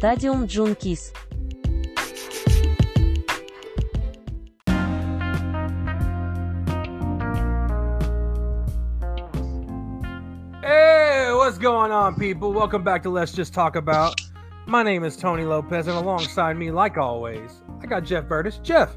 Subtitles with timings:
[0.00, 1.12] Stadium Junkies.
[10.62, 12.50] Hey, what's going on, people?
[12.54, 14.18] Welcome back to Let's Just Talk About.
[14.64, 18.58] My name is Tony Lopez, and alongside me, like always, I got Jeff Burtis.
[18.62, 18.96] Jeff,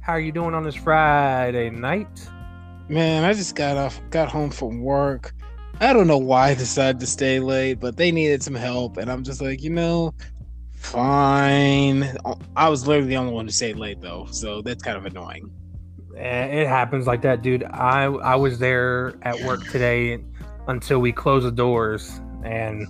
[0.00, 2.30] how are you doing on this Friday night?
[2.88, 5.34] Man, I just got off, got home from work.
[5.80, 9.10] I don't know why I decided to stay late, but they needed some help, and
[9.10, 10.12] I'm just like, you know,
[10.74, 12.16] fine.
[12.56, 15.50] I was literally the only one who stayed late though, so that's kind of annoying.
[16.16, 17.64] Eh, It happens like that, dude.
[17.64, 20.18] I I was there at work today
[20.68, 22.86] until we closed the doors, and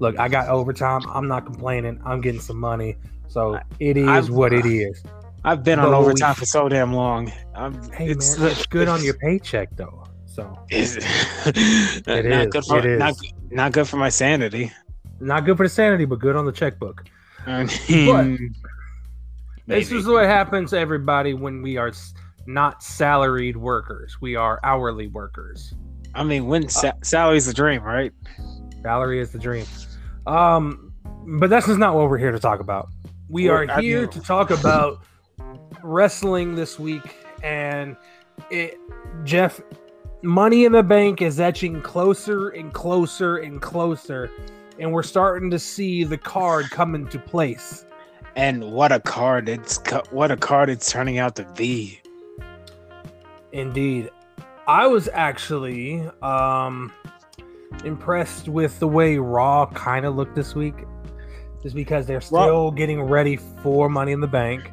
[0.00, 1.00] look, I got overtime.
[1.08, 2.00] I'm not complaining.
[2.04, 2.96] I'm getting some money,
[3.28, 5.02] so it is I've- what it is.
[5.46, 7.30] I've been on But we- overtime for so damn long.
[7.54, 10.04] I'm, Hey it's, man, it's good on your paycheck though.
[10.34, 10.96] So Is
[11.46, 13.14] It not is, good for it not
[13.50, 14.72] not good for my sanity.
[15.20, 17.04] not good for the sanity, but good on the checkbook.
[17.46, 18.54] I mean,
[19.66, 20.00] This maybe.
[20.00, 21.92] is what happens to everybody when we are
[22.46, 24.16] not salaried workers.
[24.20, 25.74] We are hourly workers.
[26.14, 28.12] I mean, when sa- salary's the dream, right?
[28.82, 29.66] Salary is the dream.
[30.26, 30.92] Um,
[31.38, 32.88] but that's just not what we're here to talk about.
[33.28, 35.00] We Well, are here to talk about
[35.82, 37.96] wrestling this week, and
[38.50, 38.78] it,
[39.24, 39.60] Jeff,
[40.24, 44.30] Money in the Bank is etching closer and closer and closer,
[44.78, 47.84] and we're starting to see the card come into place.
[48.34, 52.00] And what a card it's what a card it's turning out to be.
[53.52, 54.10] Indeed.
[54.66, 56.90] I was actually um
[57.84, 60.86] impressed with the way Raw kind of looked this week.
[61.62, 64.70] Just because they're still getting ready for Money in the Bank.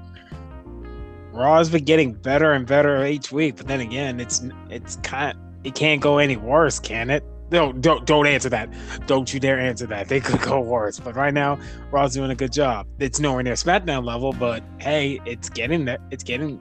[1.42, 5.76] Raw's been getting better and better each week, but then again, it's it's kind it
[5.76, 7.24] can't go any worse, can it?
[7.52, 8.70] No, don't don't answer that.
[9.08, 10.08] Don't you dare answer that.
[10.08, 11.00] They could go worse.
[11.00, 11.60] But right now,
[11.92, 12.88] Raw's doing a good job.
[13.00, 16.00] It's nowhere near SmackDown level, but hey, it's getting there.
[16.12, 16.60] It's getting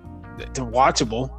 [0.54, 1.30] to watchable.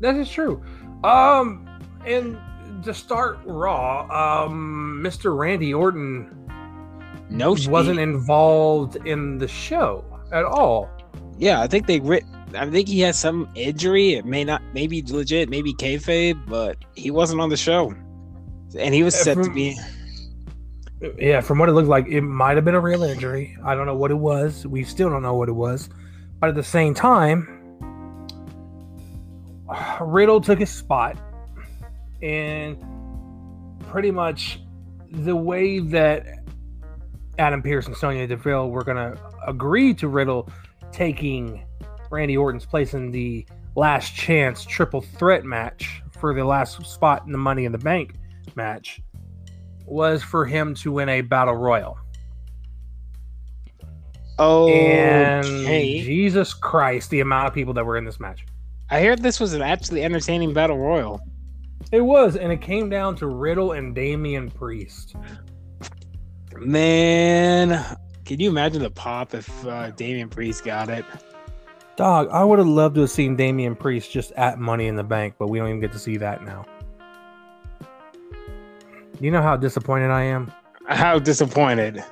[0.00, 0.62] That is true.
[1.02, 1.66] Um
[2.06, 2.38] and
[2.84, 5.36] to start Raw, um Mr.
[5.36, 6.30] Randy Orton
[7.30, 10.90] No, wasn't involved in the show at all.
[11.38, 12.24] Yeah, I think they writ.
[12.54, 14.14] I think he has some injury.
[14.14, 17.94] It may not, maybe legit, maybe kayfabe, but he wasn't on the show,
[18.78, 19.78] and he was set to be.
[21.18, 23.56] Yeah, from what it looked like, it might have been a real injury.
[23.64, 24.66] I don't know what it was.
[24.66, 25.88] We still don't know what it was.
[26.40, 27.48] But at the same time,
[30.00, 31.16] Riddle took his spot.
[32.22, 32.76] And
[33.88, 34.60] pretty much
[35.10, 36.26] the way that
[37.38, 40.50] Adam Pearce and Sonya Deville were going to agree to Riddle
[40.92, 41.64] taking
[42.10, 47.32] Randy Orton's place in the last chance triple threat match for the last spot in
[47.32, 48.14] the Money in the Bank
[48.56, 49.00] match
[49.86, 51.98] was for him to win a battle royal.
[54.38, 56.02] Oh, And okay.
[56.02, 58.46] Jesus Christ, the amount of people that were in this match.
[58.88, 61.20] I heard this was an absolutely entertaining battle royal.
[61.92, 65.14] It was, and it came down to Riddle and Damian Priest.
[66.56, 67.84] Man,
[68.24, 71.04] can you imagine the pop if uh, Damian Priest got it?
[71.96, 75.02] Dog, I would have loved to have seen Damian Priest just at Money in the
[75.04, 76.64] Bank, but we don't even get to see that now.
[79.20, 80.50] You know how disappointed I am?
[80.88, 82.02] How disappointed!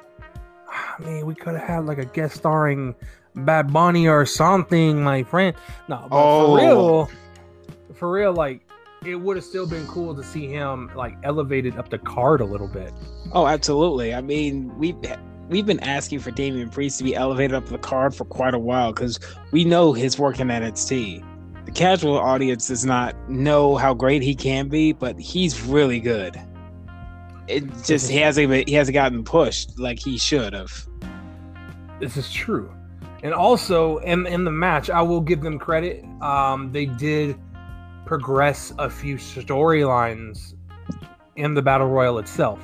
[0.69, 2.95] Ah, I mean, we could have had like a guest starring
[3.35, 5.57] Bad Bunny or something, my friend.
[5.89, 6.47] No, but Oh.
[6.47, 7.11] for real,
[7.95, 8.61] for real, like
[9.07, 12.45] it would have still been cool to see him like elevated up the card a
[12.45, 12.93] little bit.
[13.33, 14.13] Oh, absolutely.
[14.13, 15.01] I mean, we've
[15.49, 18.59] we've been asking for Damian Priest to be elevated up the card for quite a
[18.59, 19.19] while because
[19.51, 21.25] we know his work in NXT.
[21.65, 26.41] The casual audience does not know how great he can be, but he's really good.
[27.47, 30.87] It just he hasn't he hasn't gotten pushed like he should have.
[32.01, 32.73] This is true.
[33.23, 36.05] And also in in the match, I will give them credit.
[36.23, 37.39] Um, they did
[38.05, 40.55] progress a few storylines
[41.37, 42.61] in the battle royal itself.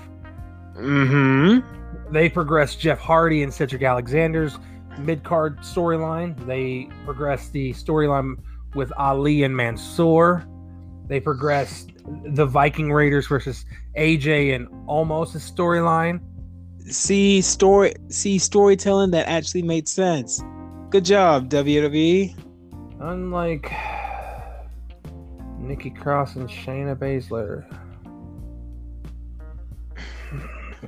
[0.76, 1.83] Mm-hmm.
[2.14, 4.56] They progressed Jeff Hardy and Cedric Alexander's
[5.00, 6.46] mid card storyline.
[6.46, 8.36] They progressed the storyline
[8.76, 10.46] with Ali and Mansoor.
[11.08, 11.90] They progressed
[12.26, 13.66] the Viking Raiders versus
[13.98, 16.20] AJ and Omos a storyline.
[16.88, 20.40] See story see storytelling that actually made sense.
[20.90, 21.48] Good job.
[21.48, 22.32] WWE.
[23.00, 23.72] Unlike
[25.58, 27.64] Nikki Cross and Shayna Baszler.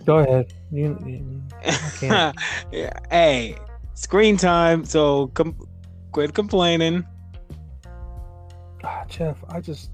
[0.04, 0.52] Go ahead.
[0.70, 1.42] You, you-.
[2.72, 3.56] Yeah, hey,
[3.94, 5.56] screen time, so com-
[6.12, 7.04] quit complaining.
[8.84, 9.90] Ah, Jeff, I just.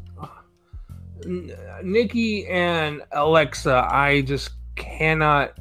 [1.24, 1.52] N-
[1.84, 5.56] Nikki and Alexa, I just cannot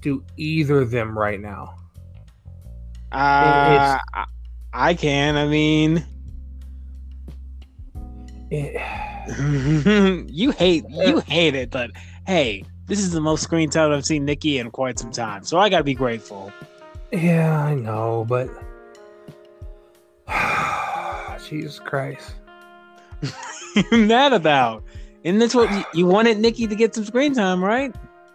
[0.00, 1.74] do either of them right now.
[3.12, 4.24] Uh, I,
[4.72, 5.36] I can.
[5.36, 6.04] I mean,
[8.50, 8.80] It-
[10.30, 11.90] you hate you hate it, but
[12.26, 15.58] hey, this is the most screen time I've seen Nikki in quite some time, so
[15.58, 16.52] I gotta be grateful.
[17.12, 18.48] yeah, I know, but
[21.48, 22.34] Jesus Christ.
[23.92, 24.82] you mad about?
[25.24, 27.94] And that's what you, you wanted Nikki to get some screen time, right?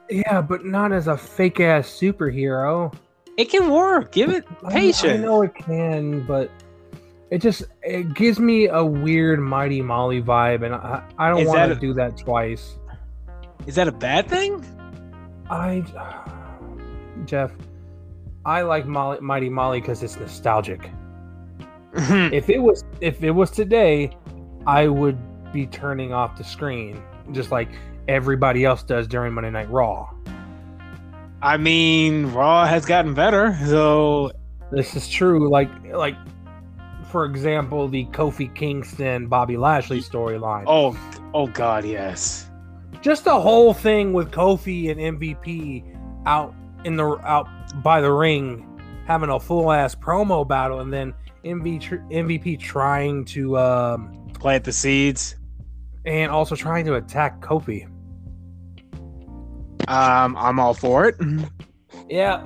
[0.09, 2.93] Yeah, but not as a fake ass superhero.
[3.37, 4.11] It can work.
[4.11, 6.49] Give it I- I know it can, but
[7.29, 11.71] it just it gives me a weird Mighty Molly vibe, and I I don't want
[11.73, 12.77] to do that twice.
[13.67, 14.65] Is that a bad thing?
[15.50, 15.83] I,
[17.25, 17.51] Jeff,
[18.45, 20.89] I like Molly, Mighty Molly because it's nostalgic.
[22.31, 24.15] If it was if it was today,
[24.67, 25.17] I would
[25.51, 27.01] be turning off the screen
[27.31, 27.67] just like
[28.07, 30.07] everybody else does during Monday Night Raw.
[31.41, 34.31] I mean, Raw has gotten better, so
[34.71, 35.50] This is true.
[35.50, 36.15] Like like
[37.09, 40.65] for example, the Kofi Kingston Bobby Lashley storyline.
[40.67, 40.95] oh,
[41.33, 42.48] oh God, yes.
[43.01, 46.53] Just the whole thing with Kofi and MVP out
[46.83, 47.47] in the out
[47.83, 48.65] by the ring
[49.07, 51.13] having a full ass promo battle and then
[51.43, 55.35] MV, tr- MVP trying to um Plant the seeds.
[56.05, 57.85] and also trying to attack Kofi.
[59.87, 61.15] Um, I'm all for it.
[62.09, 62.43] Yeah,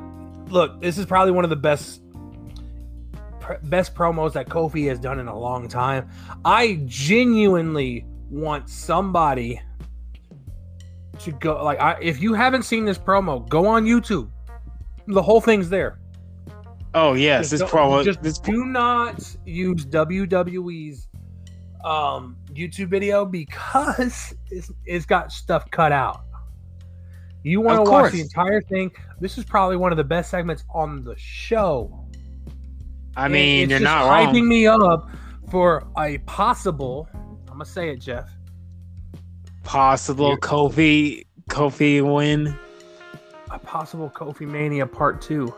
[0.49, 2.01] look, this is probably one of the best
[3.63, 6.09] best promos that Kofi has done in a long time.
[6.45, 9.59] I genuinely want somebody
[11.19, 14.29] to go like I, if you haven't seen this promo, go on YouTube.
[15.07, 15.99] The whole thing's there.
[16.93, 18.03] Oh yes, this promo.
[18.03, 21.07] just This do not use WWE's
[21.83, 26.23] um, YouTube video because it's, it's got stuff cut out.
[27.43, 28.91] You want to watch the entire thing.
[29.19, 32.07] This is probably one of the best segments on the show.
[33.17, 34.47] I mean, you're just not hyping wrong.
[34.47, 35.09] me up
[35.51, 37.07] for a possible.
[37.13, 38.29] I'm gonna say it, Jeff.
[39.63, 42.57] Possible You're- Kofi Kofi win.
[43.51, 45.53] A possible Kofi Mania Part Two.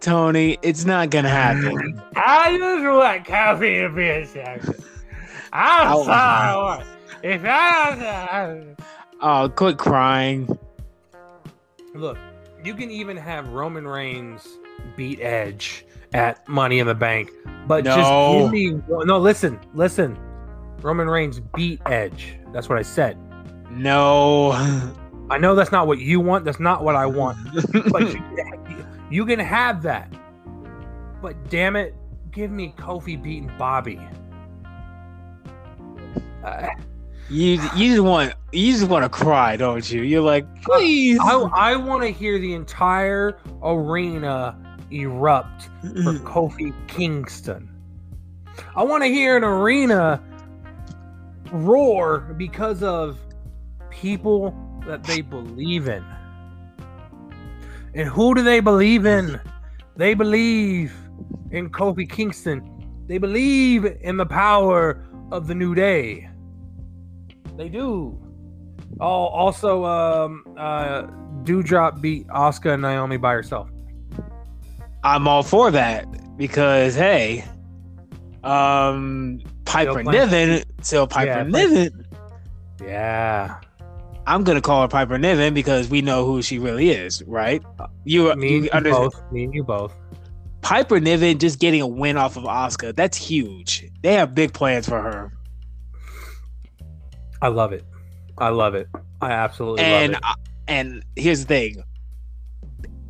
[0.00, 2.00] Tony, it's not gonna happen.
[2.16, 4.74] I just want Kofi to be a champion.
[5.52, 6.02] I'm Ow.
[6.04, 6.84] sorry.
[7.22, 8.64] If I
[9.20, 10.56] Oh, quit crying.
[11.94, 12.16] look,
[12.64, 14.46] you can even have Roman Reigns
[14.96, 15.84] beat Edge
[16.14, 17.30] at Money in the Bank,
[17.66, 17.98] but just
[18.38, 19.18] give me no.
[19.18, 20.16] Listen, listen.
[20.80, 22.37] Roman Reigns beat Edge.
[22.52, 23.18] That's what I said.
[23.70, 24.52] No.
[25.30, 26.44] I know that's not what you want.
[26.44, 27.38] That's not what I want.
[27.90, 30.12] But you, you can have that.
[31.20, 31.94] But damn it,
[32.30, 34.00] give me Kofi beating Bobby.
[36.44, 36.68] Uh,
[37.30, 40.02] you you just want you just want to cry, don't you?
[40.02, 41.18] You're like, please.
[41.20, 44.56] I, I want to hear the entire arena
[44.90, 47.68] erupt for Kofi Kingston.
[48.74, 50.22] I want to hear an arena
[51.52, 53.18] roar because of
[53.90, 54.54] people
[54.86, 56.04] that they believe in.
[57.94, 59.40] And who do they believe in?
[59.96, 60.92] They believe
[61.50, 62.62] in Kofi Kingston.
[63.06, 66.28] They believe in the power of the New Day.
[67.56, 68.18] They do.
[69.00, 71.02] Oh, also, um, uh,
[71.42, 73.68] Doudrop beat Asuka and Naomi by herself.
[75.02, 76.06] I'm all for that
[76.36, 77.44] because hey,
[78.44, 82.06] um, Piper Niven, so Piper Yeah, Niven.
[82.82, 83.60] Yeah.
[84.26, 87.62] I'm gonna call her Piper Niven because we know who she really is, right?
[88.04, 89.10] You, Me you you understand?
[89.12, 89.32] both.
[89.32, 89.94] Me and you both.
[90.60, 92.94] Piper Niven just getting a win off of Asuka.
[92.94, 93.88] That's huge.
[94.02, 95.32] They have big plans for her.
[97.40, 97.84] I love it.
[98.36, 98.88] I love it.
[99.20, 100.34] I absolutely and love uh,
[100.68, 101.82] and here's the thing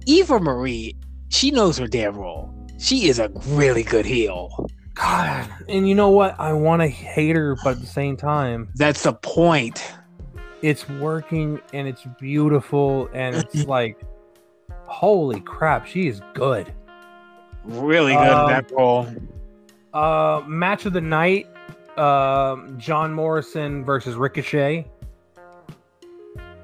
[0.06, 0.96] eva marie
[1.28, 4.67] she knows her damn role she is a really good heel it.
[4.98, 5.48] God.
[5.68, 6.38] And you know what?
[6.38, 9.92] I want to hate her, but at the same time, that's the point
[10.60, 14.00] it's working and it's beautiful and it's like,
[14.86, 16.72] holy crap, she is good.
[17.64, 19.06] really good Um, in that role
[19.94, 21.46] Uh, match of the night.
[21.96, 24.86] Um, John Morrison versus Ricochet.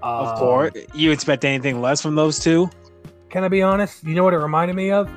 [0.02, 2.68] of Um, course you expect anything less from those two
[3.30, 4.04] Can I be honest?
[4.04, 5.08] You know what it reminded me of?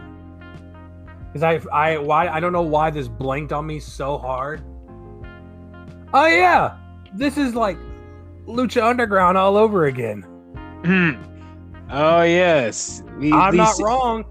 [1.37, 4.63] Because I, I, why I don't know why this blanked on me so hard.
[6.13, 6.77] Oh yeah,
[7.13, 7.77] this is like
[8.47, 10.25] Lucha Underground all over again.
[11.89, 14.25] Oh yes we, I'm not see- wrong.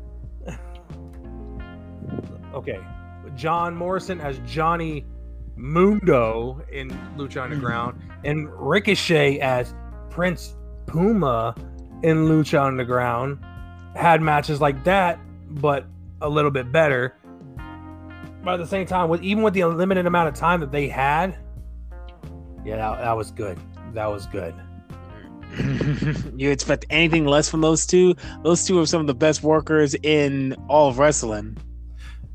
[2.53, 2.79] okay,
[3.35, 5.07] John Morrison as Johnny
[5.57, 9.75] Mundo in Lucha Underground, and Ricochet as
[10.11, 10.55] Prince
[10.87, 11.55] Puma
[12.03, 13.39] in Lucha Underground
[13.95, 15.87] had matches like that, but
[16.21, 17.17] a little bit better.
[18.43, 20.89] But at the same time, with even with the limited amount of time that they
[20.89, 21.37] had,
[22.65, 23.59] yeah, that, that was good.
[23.93, 24.55] That was good.
[26.37, 28.15] you expect anything less from those two?
[28.43, 31.57] Those two are some of the best workers in all of wrestling.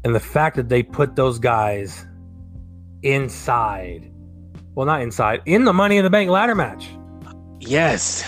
[0.03, 2.05] And the fact that they put those guys
[3.03, 4.11] inside,
[4.73, 6.89] well, not inside, in the Money in the Bank ladder match.
[7.59, 8.23] Yes.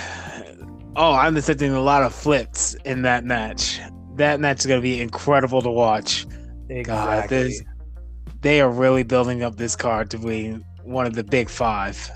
[0.95, 3.79] Oh, I'm expecting a lot of flips in that match.
[4.15, 6.25] That match is going to be incredible to watch.
[6.69, 6.83] Exactly.
[6.83, 7.61] God, this,
[8.41, 10.51] they are really building up this card to be
[10.83, 12.11] one of the big five.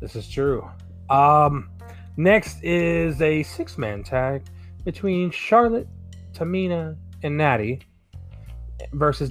[0.00, 0.68] This is true.
[1.10, 1.70] Um,
[2.16, 4.44] next is a six man tag
[4.84, 5.86] between Charlotte,
[6.32, 7.80] Tamina, and Natty
[8.92, 9.30] versus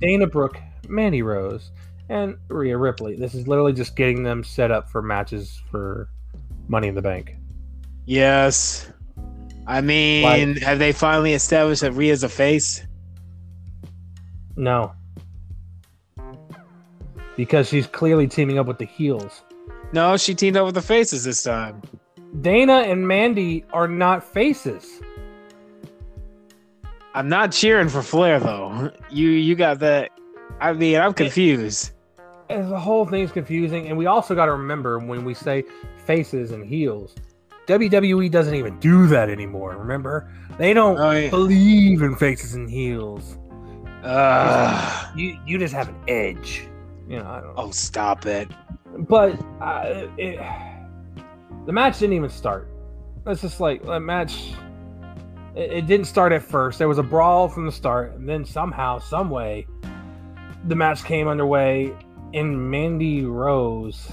[0.00, 1.70] Dana Brooke, Mandy Rose,
[2.08, 3.16] and Rhea Ripley.
[3.16, 6.08] This is literally just getting them set up for matches for
[6.68, 7.36] Money in the Bank.
[8.04, 8.92] Yes.
[9.66, 12.86] I mean, like, have they finally established that Rhea's a face?
[14.56, 14.92] No.
[17.36, 19.42] Because she's clearly teaming up with the heels.
[19.92, 21.82] No, she teamed up with the faces this time.
[22.40, 25.00] Dana and Mandy are not faces.
[27.14, 28.90] I'm not cheering for Flair though.
[29.10, 30.10] You you got that.
[30.60, 31.92] I mean, I'm confused.
[32.48, 35.64] It, the whole thing's confusing, and we also got to remember when we say
[36.04, 37.14] faces and heels,
[37.66, 39.76] WWE doesn't even do that anymore.
[39.76, 41.30] Remember, they don't oh, yeah.
[41.30, 43.38] believe in faces and heels.
[44.02, 46.68] Uh, you you just have an edge.
[47.08, 47.52] You know.
[47.56, 48.48] Oh, stop it!
[48.98, 50.38] But uh, it,
[51.66, 52.68] the match didn't even start.
[53.26, 54.52] It's just like a match.
[55.56, 56.78] It, it didn't start at first.
[56.78, 59.66] There was a brawl from the start, and then somehow, some way,
[60.66, 61.92] the match came underway.
[62.34, 64.10] And Mandy Rose,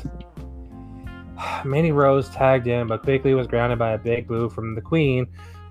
[1.65, 5.27] Mandy Rose tagged in, but quickly was grounded by a big boo from the Queen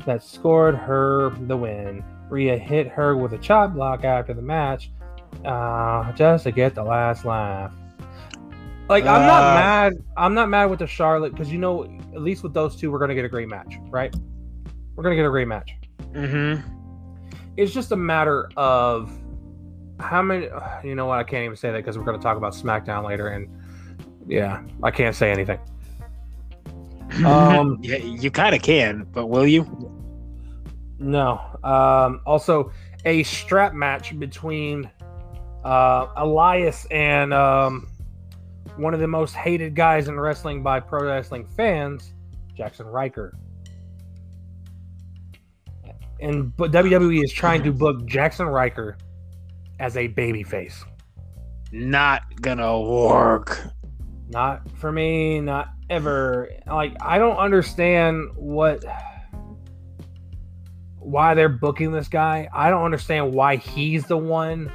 [0.07, 2.04] that scored her the win.
[2.28, 4.90] Rhea hit her with a chop block after the match,
[5.45, 7.73] uh, just to get the last laugh.
[8.88, 9.92] Like I'm not uh, mad.
[10.16, 12.99] I'm not mad with the Charlotte because you know at least with those two we're
[12.99, 14.14] gonna get a great match, right?
[14.95, 15.75] We're gonna get a great match.
[16.12, 16.69] Mm-hmm.
[17.57, 19.11] It's just a matter of
[20.00, 20.49] how many.
[20.85, 21.19] You know what?
[21.19, 23.49] I can't even say that because we're gonna talk about SmackDown later, and
[24.26, 25.59] yeah, I can't say anything.
[27.26, 29.67] Um, yeah, you kind of can, but will you?
[30.99, 31.43] No.
[31.62, 32.73] Um, also,
[33.05, 34.91] a strap match between
[35.62, 37.87] uh, Elias and um,
[38.76, 42.14] one of the most hated guys in wrestling by pro wrestling fans,
[42.57, 43.37] Jaxson Ryker.
[46.21, 48.97] And but WWE is trying to book Jaxson Ryker
[49.81, 50.85] as a babyface.
[51.73, 53.61] Not gonna work.
[54.33, 56.49] Not for me, not ever.
[56.67, 58.83] Like I don't understand what
[60.99, 62.49] why they're booking this guy.
[62.53, 64.73] I don't understand why he's the one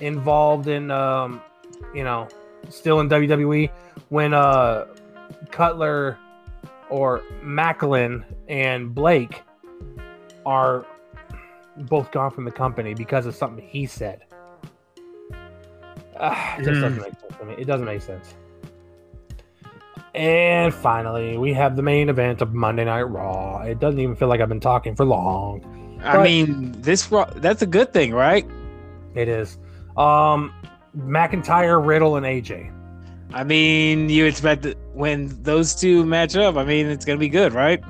[0.00, 1.42] involved in um,
[1.94, 2.28] you know,
[2.70, 3.70] still in WWE
[4.08, 4.86] when uh
[5.50, 6.16] Cutler
[6.88, 9.42] or Macklin and Blake
[10.46, 10.86] are
[11.76, 14.22] both gone from the company because of something he said.
[16.16, 16.80] Uh, it just mm.
[16.80, 17.54] doesn't make sense to me.
[17.58, 18.34] It doesn't make sense.
[20.16, 23.60] And finally, we have the main event of Monday Night Raw.
[23.60, 26.00] It doesn't even feel like I've been talking for long.
[26.02, 27.06] I mean, this
[27.36, 28.46] that's a good thing, right?
[29.14, 29.58] It is.
[29.96, 30.54] Um,
[30.96, 32.72] McIntyre, Riddle, and AJ.
[33.34, 37.20] I mean, you expect that when those two match up, I mean, it's going to
[37.20, 37.82] be good, right?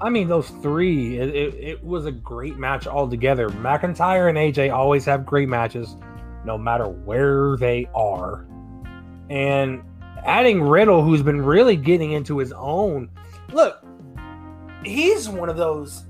[0.00, 3.50] I mean, those three, it, it, it, was a great match altogether.
[3.50, 5.96] McIntyre and AJ always have great matches,
[6.44, 8.46] no matter where they are.
[9.28, 9.82] And
[10.24, 13.10] adding Riddle, who's been really getting into his own.
[13.52, 13.84] Look,
[14.84, 16.04] he's one of those.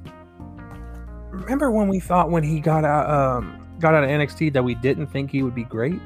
[1.30, 4.74] Remember when we thought when he got out, um, got out of NXT that we
[4.74, 6.00] didn't think he would be great?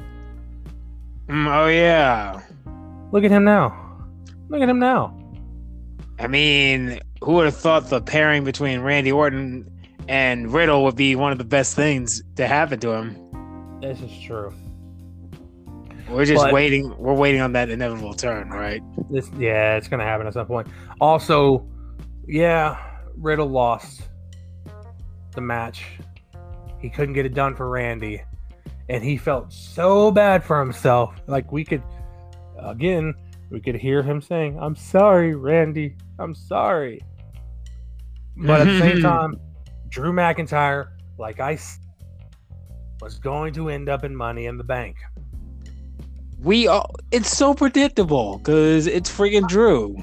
[1.29, 2.43] Mm, oh yeah.
[3.13, 3.79] Look at him now.
[4.49, 5.19] Look at him now.
[6.19, 9.71] I mean, who would have thought the pairing between Randy Orton
[10.09, 13.79] and Riddle would be one of the best things to happen to him?
[13.81, 14.53] This is true.
[16.13, 16.95] We're just but waiting.
[16.99, 18.83] We're waiting on that inevitable turn, right?
[19.11, 20.69] This, yeah, it's gonna happen at some point.
[21.01, 21.67] Also,
[22.27, 22.77] yeah,
[23.17, 24.03] Riddle lost
[25.35, 25.85] the match.
[26.81, 28.23] He couldn't get it done for Randy
[28.89, 31.15] and he felt so bad for himself.
[31.27, 31.83] Like we could,
[32.59, 33.15] again,
[33.51, 35.97] we could hear him saying, "I'm sorry, Randy.
[36.19, 37.01] I'm sorry."
[38.37, 39.41] But at the same time,
[39.89, 40.89] Drew McIntyre,
[41.19, 41.59] like I,
[43.01, 44.97] was going to end up in Money in the Bank.
[46.43, 50.03] We all, it's so predictable because it's friggin' Drew.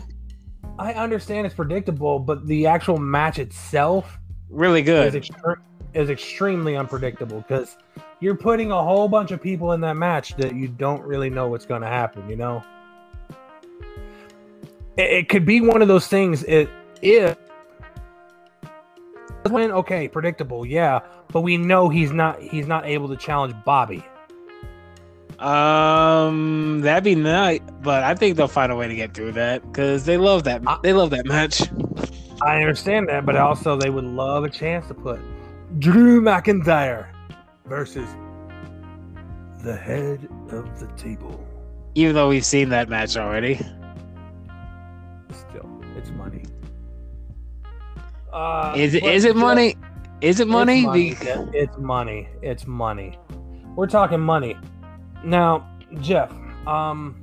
[0.78, 4.18] I understand it's predictable, but the actual match itself
[4.50, 5.14] really good.
[5.14, 5.58] Is, extre-
[5.94, 7.76] is extremely unpredictable because
[8.22, 11.50] you're putting a whole bunch of people in that match that you don't really know
[11.50, 12.30] what's going to happen.
[12.30, 12.64] You know,
[14.96, 16.44] it, it could be one of those things.
[16.44, 16.70] It
[17.02, 17.36] if
[19.50, 21.00] win, okay, predictable, yeah,
[21.32, 24.04] but we know he's not he's not able to challenge Bobby.
[25.40, 29.62] Um, that'd be nice, but I think they'll find a way to get through that
[29.64, 30.62] because they love that.
[30.84, 31.62] They love that match.
[32.42, 35.20] I understand that, but also they would love a chance to put
[35.80, 37.08] Drew McIntyre
[37.66, 38.08] versus
[39.64, 41.46] the head of the table.
[41.96, 43.56] Even though we've seen that match already.
[45.32, 46.44] Still, it's money.
[48.34, 49.04] Uh, is it?
[49.04, 49.78] Is it money?
[50.20, 50.80] Is it money?
[50.80, 51.50] It's money.
[51.54, 52.30] it's money.
[52.42, 53.18] It's money.
[53.76, 54.58] We're talking money.
[55.24, 55.68] Now,
[56.02, 56.32] Jeff,
[56.66, 57.16] um,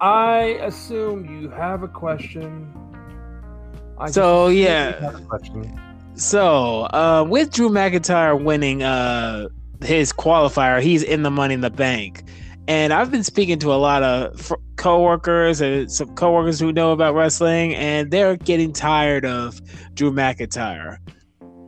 [0.00, 2.72] I assume you have a question.
[3.98, 5.12] I so yeah.
[6.14, 9.48] So uh, with Drew McIntyre winning uh,
[9.82, 12.24] his qualifier, he's in the Money in the Bank,
[12.68, 16.92] and I've been speaking to a lot of f- coworkers and some coworkers who know
[16.92, 19.60] about wrestling, and they're getting tired of
[19.94, 20.98] Drew McIntyre.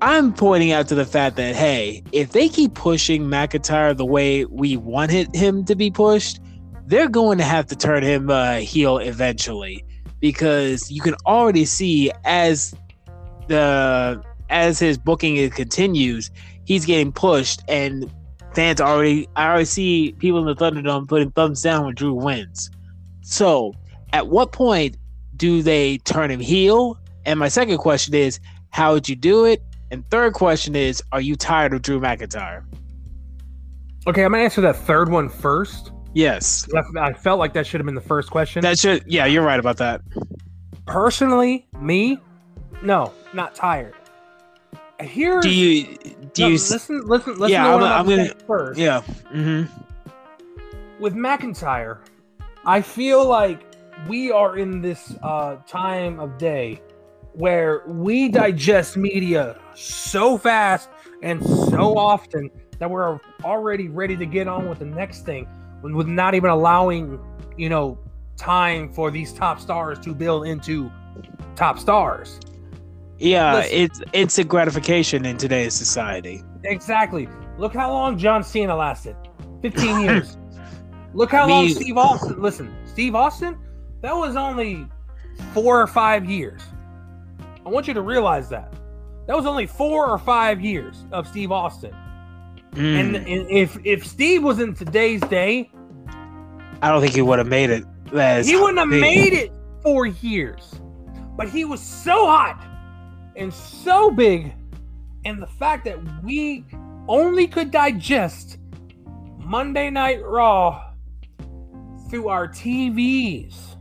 [0.02, 4.44] I'm pointing out to the fact that hey, if they keep pushing McIntyre the way
[4.46, 6.40] we wanted him to be pushed,
[6.86, 9.84] they're going to have to turn him uh, heel eventually
[10.18, 12.74] because you can already see as
[13.46, 16.32] the as his booking continues,
[16.64, 18.10] he's getting pushed and
[18.54, 22.72] fans already I already see people in the Thunderdome putting thumbs down when Drew wins.
[23.20, 23.72] So,
[24.12, 24.96] at what point
[25.36, 26.98] do they turn him heel?
[27.24, 28.40] And my second question is,
[28.70, 29.62] how would you do it?
[29.92, 32.64] And third question is, are you tired of Drew McIntyre?
[34.06, 35.92] Okay, I'm gonna answer that third one first.
[36.14, 36.66] Yes.
[36.98, 38.62] I felt like that should have been the first question.
[38.62, 40.00] That should yeah, you're right about that.
[40.86, 42.18] Personally, me,
[42.82, 43.94] no, not tired.
[44.98, 45.98] Here Do you
[46.32, 48.80] do no, you listen listen listen yeah, I'm, I'm, gonna first.
[48.80, 49.02] Yeah.
[49.30, 49.64] Mm-hmm.
[51.00, 51.98] With McIntyre,
[52.64, 53.62] I feel like
[54.08, 56.80] we are in this uh, time of day
[57.34, 60.88] where we digest media so fast
[61.22, 65.46] and so often that we're already ready to get on with the next thing
[65.82, 67.18] with not even allowing
[67.56, 67.98] you know
[68.36, 70.90] time for these top stars to build into
[71.54, 72.40] top stars.
[73.18, 76.42] Yeah Listen, it's it's a gratification in today's society.
[76.64, 77.28] Exactly.
[77.58, 79.16] Look how long john cena lasted.
[79.62, 80.36] 15 years.
[81.14, 83.58] Look how long steve austin listen steve austin
[84.00, 84.86] that was only
[85.52, 86.62] four or five years
[87.64, 88.72] I want you to realize that.
[89.26, 91.94] That was only four or five years of Steve Austin.
[92.72, 93.00] Mm.
[93.00, 95.70] And, and, if if Steve was in today's day,
[96.80, 97.84] I don't think he would have made it.
[98.46, 99.00] he wouldn't have big.
[99.00, 100.74] made it four years.
[101.36, 102.62] But he was so hot
[103.36, 104.54] and so big,
[105.24, 106.64] and the fact that we
[107.08, 108.58] only could digest
[109.38, 110.92] Monday Night Raw
[112.08, 113.71] through our TVs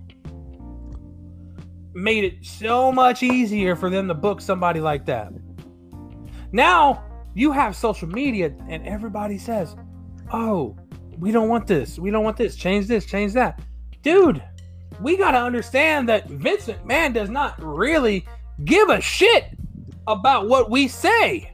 [1.93, 5.31] made it so much easier for them to book somebody like that.
[6.51, 9.75] Now you have social media and everybody says,
[10.33, 10.77] oh,
[11.17, 11.99] we don't want this.
[11.99, 12.55] We don't want this.
[12.55, 13.61] Change this, change that.
[14.01, 14.41] Dude,
[15.01, 18.25] we got to understand that Vince McMahon does not really
[18.65, 19.45] give a shit
[20.07, 21.53] about what we say.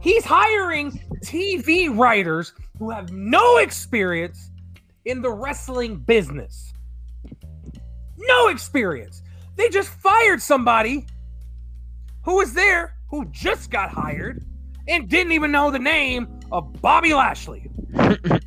[0.00, 4.50] He's hiring TV writers who have no experience
[5.04, 6.72] in the wrestling business.
[8.16, 9.22] No experience.
[9.56, 11.06] They just fired somebody
[12.22, 14.44] who was there who just got hired
[14.88, 17.70] and didn't even know the name of Bobby Lashley.
[17.92, 18.40] they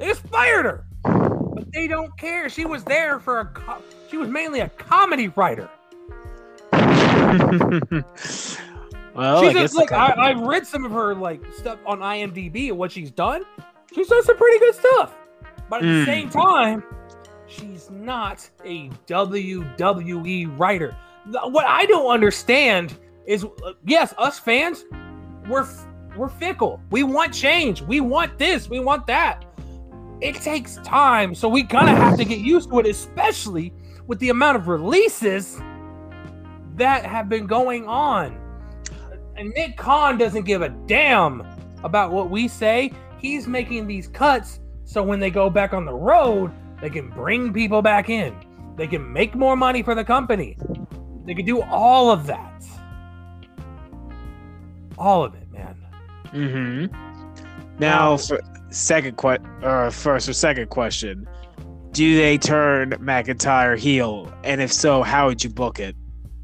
[0.00, 0.86] just fired her.
[1.02, 2.48] But they don't care.
[2.48, 5.68] She was there for a co- she was mainly a comedy writer.
[6.72, 8.02] well,
[9.42, 12.78] she's I just like I, I read some of her like stuff on IMDb and
[12.78, 13.44] what she's done.
[13.94, 15.14] She's done some pretty good stuff.
[15.68, 15.92] But at mm.
[15.92, 16.06] the hmm.
[16.06, 16.82] same time,
[17.46, 20.96] she's not a WWE writer.
[21.44, 24.84] What I don't understand is uh, yes, us fans,
[25.48, 25.66] we're
[26.16, 26.80] we're fickle.
[26.90, 27.82] We want change.
[27.82, 28.68] We want this.
[28.68, 29.44] We want that.
[30.20, 33.72] It takes time, so we kind of have to get used to it, especially
[34.06, 35.60] with the amount of releases
[36.76, 38.40] that have been going on.
[39.36, 41.44] And Nick Khan doesn't give a damn
[41.82, 42.92] about what we say.
[43.18, 46.52] He's making these cuts so when they go back on the road,
[46.84, 48.36] they can bring people back in.
[48.76, 50.58] They can make more money for the company.
[51.24, 52.62] They can do all of that.
[54.98, 55.76] All of it, man.
[56.34, 57.78] Mm-hmm.
[57.78, 61.26] Now, for second question, or first or second question,
[61.92, 64.30] do they turn McIntyre heel?
[64.44, 65.96] And if so, how would you book it?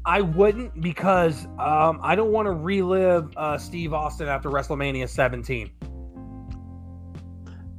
[0.05, 5.69] I wouldn't because um, I don't want to relive uh, Steve Austin after WrestleMania 17.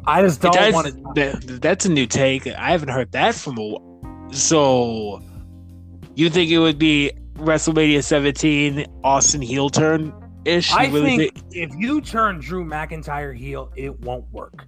[0.07, 0.93] I just don't want to.
[1.15, 2.47] that- that's a new take.
[2.47, 3.71] I haven't heard that from a.
[3.79, 5.21] wh- So,
[6.15, 10.13] you think it would be WrestleMania 17 Austin heel turn
[10.45, 10.73] ish?
[10.73, 14.65] I think if you turn Drew McIntyre heel, it won't work.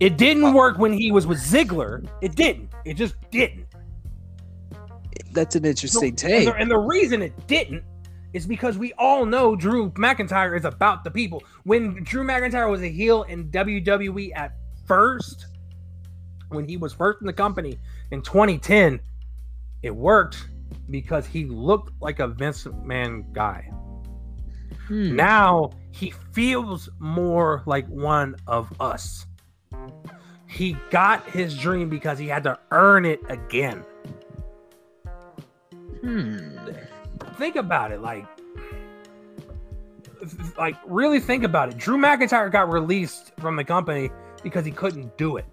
[0.00, 2.06] It didn't work when he was with Ziggler.
[2.20, 2.70] It didn't.
[2.84, 3.66] It just didn't.
[5.32, 6.44] that's an So- interesting and, take.
[6.46, 7.82] the, and the reason it didn't
[8.34, 11.42] is because we all know Drew McIntyre is about the people.
[11.62, 15.46] When Drew McIntyre was a heel in WWE at first,
[16.48, 17.78] when he was first in the company
[18.10, 19.00] in 2010,
[19.82, 20.48] it worked
[20.90, 23.70] because he looked like a Vince McMahon guy.
[24.88, 25.14] Hmm.
[25.14, 29.26] Now he feels more like one of us.
[30.48, 33.84] He got his dream because he had to earn it again.
[36.00, 36.56] Hmm.
[37.36, 38.26] Think about it like
[40.56, 41.76] like really think about it.
[41.76, 44.10] Drew mcintyre got released from the company
[44.42, 45.44] because he couldn't do it.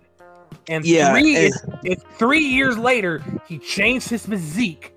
[0.70, 4.94] And Yeah, three, and- it's, it's three years later he changed his physique.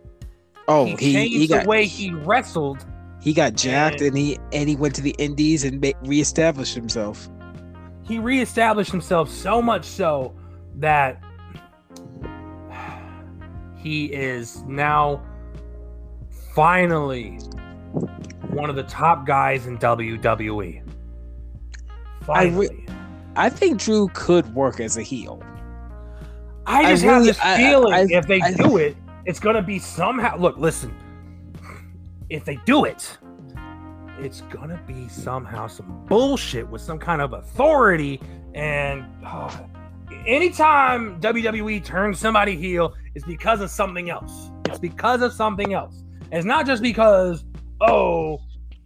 [0.68, 2.84] Oh, he he changed he got the way he wrestled.
[3.20, 7.28] he got jacked and- and he and he went to the Indies and reestablished himself.
[8.02, 10.34] he reestablished himself so much so
[10.76, 11.22] that
[13.76, 15.20] he is now
[16.54, 17.38] finally
[18.50, 20.82] one of the top guys in WWE.
[22.28, 22.86] I re-
[23.36, 25.42] I think Drew could work as a heel.
[26.66, 28.96] I I just have really- this I- I- feeling I- if they I- do it,
[29.26, 30.36] it's gonna be somehow.
[30.36, 30.94] Look, listen.
[32.30, 33.18] If they do it,
[34.18, 38.20] it's gonna be somehow some bullshit with some kind of authority.
[38.54, 39.50] And oh,
[40.26, 44.50] anytime WWE turns somebody heel, it's because of something else.
[44.66, 46.03] It's because of something else.
[46.34, 47.44] It's not just because
[47.80, 48.40] oh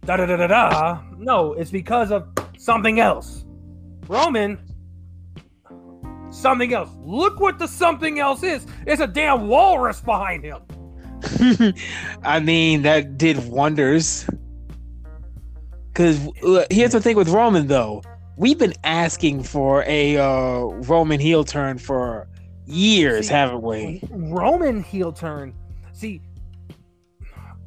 [0.05, 1.01] da da da da da.
[1.17, 3.43] No, it's because of something else.
[4.07, 4.59] Roman
[6.29, 6.89] something else.
[6.99, 8.67] Look what the something else is.
[8.85, 10.61] It's a damn walrus behind him.
[12.23, 14.29] I mean, that did wonders.
[15.87, 16.29] Because
[16.69, 18.03] here's the thing with Roman, though.
[18.37, 22.27] We've been asking for a uh, Roman heel turn for
[22.65, 24.01] years, See, haven't we?
[24.11, 25.53] Roman heel turn.
[25.91, 26.21] See,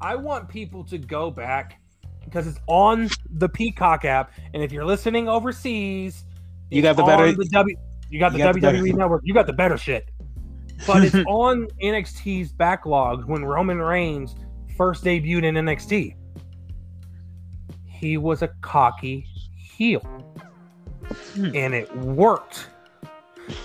[0.03, 1.81] I want people to go back
[2.25, 6.25] because it's on the Peacock app, and if you're listening overseas,
[6.71, 7.77] You got the better- The w,
[8.11, 9.23] you got the you got WWE better- network.
[9.25, 10.11] You got the better shit.
[10.87, 14.35] But it's on NXT's backlog when Roman Reigns
[14.77, 16.17] first debuted in NXT.
[17.87, 20.01] He was a cocky heel.
[21.35, 21.51] Hmm.
[21.55, 22.69] and it worked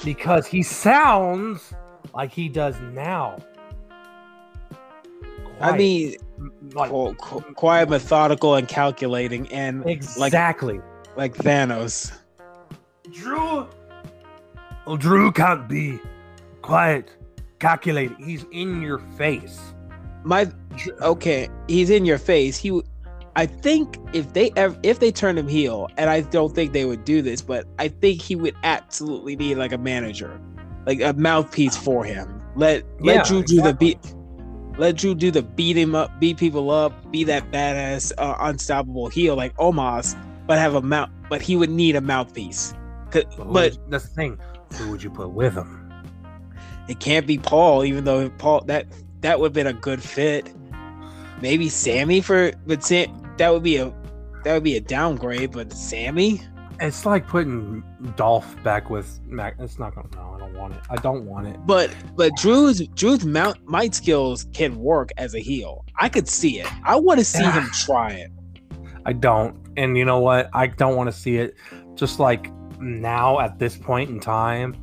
[0.03, 1.73] because he sounds
[2.13, 3.37] like he does now.
[5.61, 6.15] I mean,
[6.73, 10.79] like oh, qu- qu- quiet, methodical, and calculating, and exactly.
[11.15, 12.11] like Thanos.
[13.11, 13.67] Drew,
[14.85, 15.99] well, Drew can't be
[16.61, 17.15] quiet,
[17.59, 18.17] calculating.
[18.17, 19.59] He's in your face.
[20.23, 20.51] My
[21.01, 22.57] okay, he's in your face.
[22.57, 22.81] He,
[23.35, 26.85] I think if they ever if they turn him heel, and I don't think they
[26.85, 30.39] would do this, but I think he would absolutely need like a manager,
[30.85, 32.41] like a mouthpiece for him.
[32.55, 33.99] Let let Yeah, Drew do the beat.
[34.77, 39.09] Let Drew do the beat him up, beat people up, be that badass, uh, unstoppable
[39.09, 41.09] heel like Omos, but have a mouth.
[41.29, 42.73] But he would need a mouthpiece.
[43.11, 44.39] But, But that's the thing.
[44.75, 45.87] Who would you put with him?
[46.87, 48.87] it can't be Paul, even though Paul that
[49.21, 50.53] that would have been a good fit.
[51.41, 53.93] Maybe Sammy for, but Sam that would be a
[54.43, 55.51] that would be a downgrade.
[55.51, 56.41] But Sammy,
[56.79, 57.83] It's like putting
[58.15, 59.55] Dolph back with Mac.
[59.59, 60.09] It's not gonna.
[60.15, 60.81] No, I don't want it.
[60.89, 61.57] I don't want it.
[61.65, 65.85] but but Drew's Drew's mount might skills can work as a heel.
[65.99, 66.67] I could see it.
[66.85, 68.31] I want to see him try it.
[69.05, 69.57] I don't.
[69.77, 70.49] And you know what?
[70.53, 71.55] I don't want to see it.
[71.95, 74.75] Just like now at this point in time,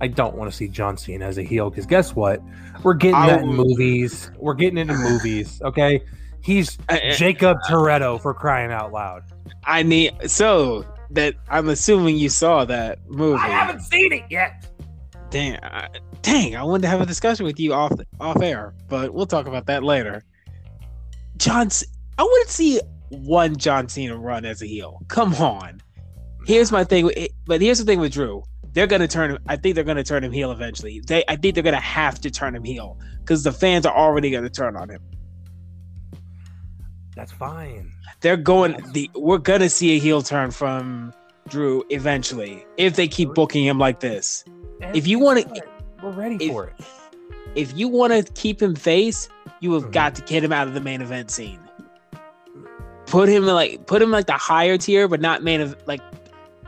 [0.00, 2.40] I don't want to see John Cena as a heel because guess what?
[2.82, 4.30] We're getting I that in movies.
[4.38, 5.60] We're getting it in movies.
[5.72, 6.02] Okay.
[6.42, 9.22] He's I, Jakob Toretto for crying out loud.
[9.64, 13.40] I need so that I'm assuming you saw that movie.
[13.40, 14.66] I haven't seen it yet.
[15.30, 15.88] Dang, I,
[16.20, 16.56] dang!
[16.56, 19.66] I wanted to have a discussion with you off off air, but we'll talk about
[19.66, 20.22] that later.
[21.36, 21.86] John, C-
[22.18, 25.00] I want to see one John Cena run as a heel.
[25.08, 25.80] Come on.
[26.46, 28.42] Here's my thing, it, but here's the thing with Drew.
[28.72, 29.38] They're gonna turn him.
[29.46, 31.00] I think they're gonna turn him heel eventually.
[31.06, 34.30] They, I think they're gonna have to turn him heel because the fans are already
[34.30, 35.00] gonna turn on him.
[37.14, 37.92] That's fine.
[38.22, 38.76] They're going.
[38.92, 41.12] The we're gonna see a heel turn from
[41.48, 44.44] Drew eventually if they keep booking him like this.
[44.80, 45.44] And If you wanna-
[46.02, 46.74] we're ready if- for it.
[47.54, 49.28] if you want to keep him face,
[49.60, 49.92] you have Mhm.
[49.92, 51.58] got to get him out of the main event scene.
[53.06, 56.00] Put him like put him like the higher tier, but not main of like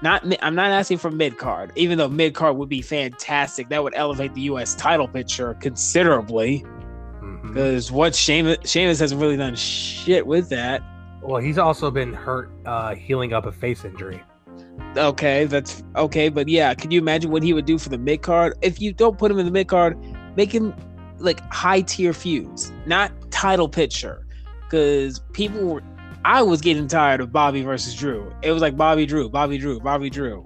[0.03, 0.23] not.
[0.43, 3.69] I'm not asking for mid card, even though mid card would be fantastic.
[3.71, 4.75] That would elevate the U.S.
[4.75, 6.65] title picture considerably.
[7.23, 7.49] Mhm.
[7.55, 10.83] Because what Sheamus, Sheamus hasn't really done shit with that.
[11.25, 14.23] Well, he's also been hurt uh, healing up a face injury.
[14.95, 18.21] Okay, that's okay, but yeah, can you imagine what he would do for the mid
[18.21, 18.55] card?
[18.61, 19.99] If you don't put him in the mid card,
[20.37, 20.75] make him
[21.19, 24.27] like high tier feuds, not title picture.
[24.65, 25.83] Because people were,
[26.27, 28.31] I was getting tired of Bobby versus Drew.
[28.43, 30.45] It was like Bobby Drew, Bobby Drew, Bobby Drew,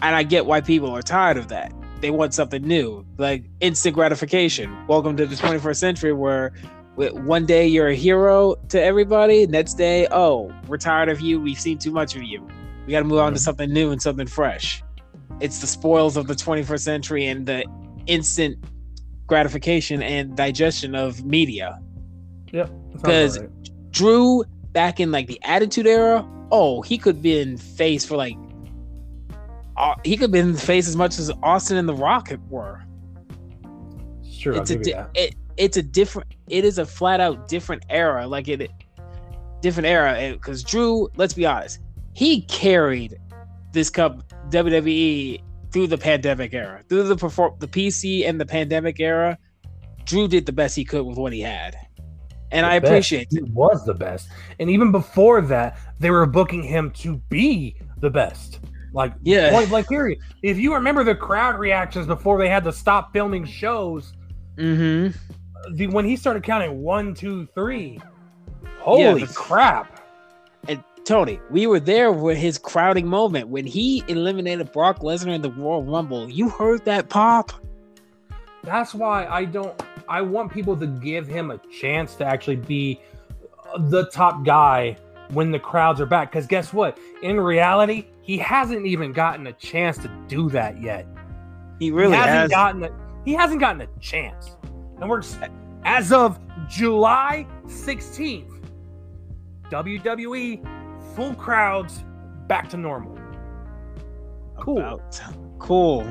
[0.00, 1.72] and I get why people are tired of that.
[2.00, 4.86] They want something new, like instant gratification.
[4.86, 6.52] Welcome to the 21st century, where
[6.96, 11.40] one day you're a hero to everybody, next day, oh, we're tired of you.
[11.40, 12.46] We've seen too much of you.
[12.86, 14.82] We got to move on to something new and something fresh.
[15.40, 17.64] It's the spoils of the 21st century and the
[18.06, 18.64] instant
[19.26, 21.80] gratification and digestion of media.
[22.52, 22.70] Yep.
[22.92, 23.90] because alright.
[23.90, 28.36] Drew back in like the Attitude Era, oh, he could be in face for like,
[29.76, 32.82] uh, he could be in face as much as Austin and The rocket were.
[34.24, 35.10] Sure, it's a give you that.
[35.14, 38.70] it, it's a different it is a flat out different era like it
[39.60, 41.80] different era because drew let's be honest
[42.14, 43.16] he carried
[43.72, 45.40] this cup wwe
[45.72, 49.36] through the pandemic era through the perform the pc and the pandemic era
[50.04, 51.76] drew did the best he could with what he had
[52.52, 52.90] and The i best.
[52.90, 54.28] appreciate He it was the best,
[54.60, 58.60] and even before that, they were booking him to be the best.
[58.92, 59.50] Like Yeah.
[59.50, 60.18] point blank period.
[60.42, 64.12] If you remember the crowd reactions before they had to stop filming shows,
[64.56, 65.16] mm-hmm
[65.72, 68.00] the when he started counting one, two, three,
[68.78, 70.00] holy the- crap!
[70.68, 75.42] and tony we were there with his crowding moment when he eliminated brock lesnar in
[75.42, 77.52] the royal rumble you heard that pop
[78.64, 79.80] That's why I don't.
[80.08, 83.00] I want people to give him a chance to actually be
[83.78, 84.96] the top guy
[85.30, 86.32] when the crowds are back.
[86.32, 86.98] Because guess what?
[87.22, 91.06] In reality, he hasn't even gotten a chance to do that yet.
[91.78, 92.90] he really he hasn't has gotten a,
[93.24, 94.56] he hasn't gotten a chance.
[95.00, 95.22] And we're
[95.84, 98.60] as of July 16th,
[99.70, 102.04] WWE full crowds
[102.46, 103.18] back to normal.
[104.58, 104.78] Cool.
[104.78, 105.20] About-
[105.58, 106.06] Cool.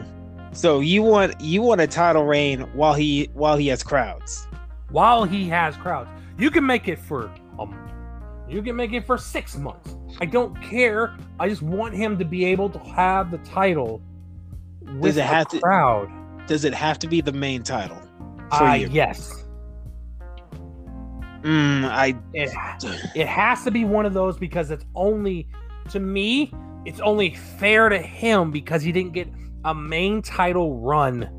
[0.53, 4.47] So you want you want a title reign while he while he has crowds.
[4.89, 7.75] While he has crowds, you can make it for um,
[8.49, 9.95] you can make it for six months.
[10.21, 11.15] I don't care.
[11.39, 14.01] I just want him to be able to have the title
[14.99, 16.09] with it a have to- crowd.
[16.47, 17.97] Does it have to be the main title?
[18.49, 18.87] For Uh, you?
[18.91, 19.31] yes.
[21.43, 22.51] Mm, I It,
[23.15, 25.47] it has to be one of those because it's only
[25.89, 26.51] to me
[26.85, 29.27] it's only fair to him because he didn't get
[29.63, 31.29] a main title run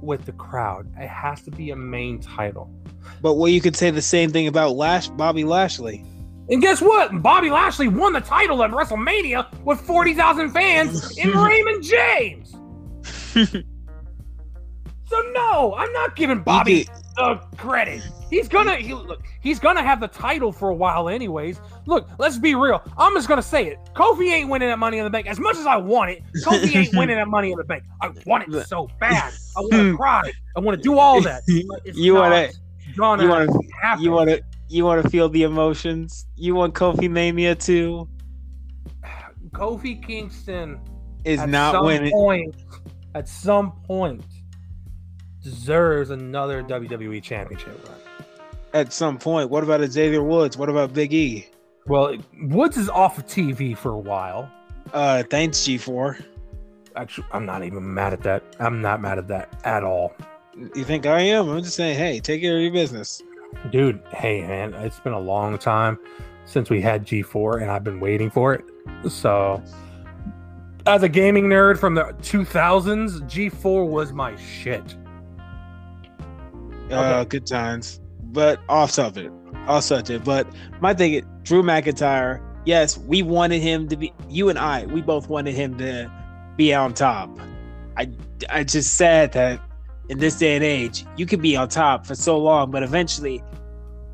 [0.00, 2.70] with the crowd it has to be a main title
[3.20, 6.02] but well you could say the same thing about Lash Bobby Lashley.
[6.48, 11.82] and guess what bobby lashley won the title at wrestlemania with 40000 fans in raymond
[11.84, 12.56] james
[15.12, 18.02] so no i'm not giving bobby the credit.
[18.30, 19.22] He's gonna he, look.
[19.40, 21.60] He's gonna have the title for a while, anyways.
[21.86, 22.82] Look, let's be real.
[22.96, 23.78] I'm just gonna say it.
[23.94, 26.22] Kofi ain't winning that Money in the Bank as much as I want it.
[26.44, 27.84] Kofi ain't winning that Money in the Bank.
[28.00, 29.32] I want it so bad.
[29.56, 30.32] I want to cry.
[30.56, 31.42] I want to do all that.
[31.48, 32.50] you wanna
[32.96, 33.52] gonna you wanna
[34.00, 36.26] you wanna you wanna feel the emotions.
[36.36, 38.08] You want Kofi Mania too
[39.50, 40.80] Kofi Kingston
[41.24, 42.10] is not some winning.
[42.10, 42.56] point.
[43.14, 44.24] At some point,
[45.42, 47.98] deserves another WWE Championship run.
[48.74, 49.50] At some point.
[49.50, 50.56] What about Xavier Woods?
[50.56, 51.46] What about Big E?
[51.86, 54.50] Well, Woods is off of TV for a while.
[54.92, 56.24] Uh thanks G4.
[56.96, 58.42] Actually, I'm not even mad at that.
[58.60, 60.14] I'm not mad at that at all.
[60.74, 61.48] You think I am?
[61.48, 63.22] I'm just saying, hey, take care of your business.
[63.70, 65.98] Dude, hey man, it's been a long time
[66.44, 68.64] since we had G4 and I've been waiting for it.
[69.10, 69.62] So
[70.86, 74.96] as a gaming nerd from the 2000s, G4 was my shit.
[76.92, 77.28] Uh, Okay.
[77.28, 78.00] good times.
[78.24, 79.32] But off subject,
[79.66, 80.24] off subject.
[80.24, 80.46] But
[80.80, 82.40] my thing, is, Drew McIntyre.
[82.64, 84.12] Yes, we wanted him to be.
[84.28, 86.10] You and I, we both wanted him to
[86.56, 87.36] be on top.
[87.96, 88.08] I,
[88.48, 89.60] I just sad that
[90.08, 93.42] in this day and age, you can be on top for so long, but eventually,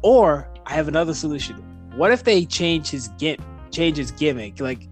[0.03, 1.57] or I have another solution.
[1.97, 4.89] What if they change his gimmick, change his gimmick, like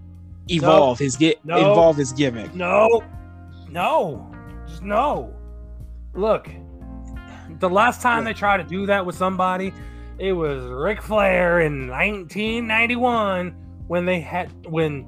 [0.49, 1.57] evolve his get, No.
[1.73, 2.55] evolve his gimmick?
[2.55, 3.03] No,
[3.71, 4.31] no,
[4.69, 5.33] just no.
[6.15, 6.49] Look,
[7.61, 9.73] the last time they tried to do that with somebody,
[10.19, 13.55] it was Ric Flair in 1991
[13.87, 15.07] when they had when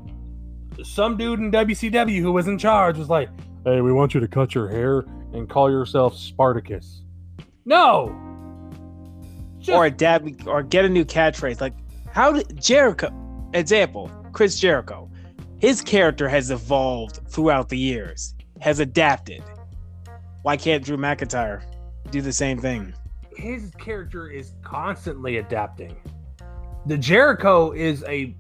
[0.85, 3.29] some dude in WCW who was in charge was like,
[3.65, 7.03] "Hey, we want you to cut your hair and call yourself Spartacus.
[7.65, 8.15] No.
[9.59, 11.61] Just- or adapt or get a new catchphrase.
[11.61, 11.75] Like
[12.13, 13.13] how did Jericho
[13.55, 15.11] example, Chris Jericho,
[15.59, 19.43] his character has evolved throughout the years, has adapted.
[20.43, 21.63] Why can't Drew McIntyre
[22.11, 22.95] do the same thing?
[23.39, 25.97] his character is constantly adapting.
[26.87, 28.35] The Jericho is a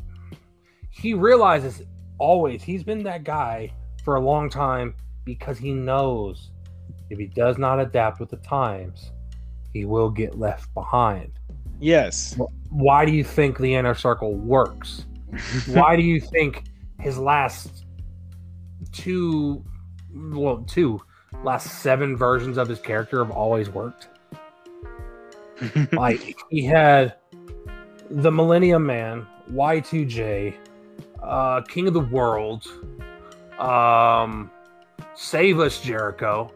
[0.90, 1.82] he realizes
[2.18, 3.72] always he's been that guy
[4.04, 6.50] for a long time because he knows
[7.10, 9.12] if he does not adapt with the times,
[9.72, 11.30] he will get left behind.
[11.80, 12.36] Yes.
[12.70, 15.06] Why do you think the inner circle works?
[15.68, 16.64] Why do you think
[17.00, 17.84] his last
[18.92, 19.64] two
[20.12, 21.00] well, two
[21.44, 24.08] last seven versions of his character have always worked?
[25.92, 27.14] like he had
[28.10, 30.54] the Millennium Man, Y2J,
[31.22, 32.66] uh, King of the World,
[33.58, 34.50] um,
[35.14, 36.52] Save Us Jericho,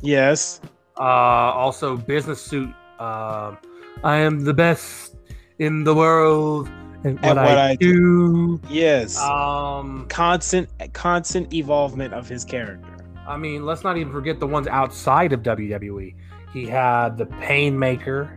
[0.00, 0.60] yes.
[0.98, 2.70] uh, also Business Suit.
[2.98, 3.58] Um,
[4.02, 5.16] I am the best
[5.58, 6.68] in the world
[7.04, 8.60] and what, what I, I do.
[8.68, 9.18] Yes.
[9.18, 12.95] Um, constant constant evolvement of his character.
[13.26, 16.14] I mean, let's not even forget the ones outside of WWE.
[16.52, 18.30] He had the Painmaker.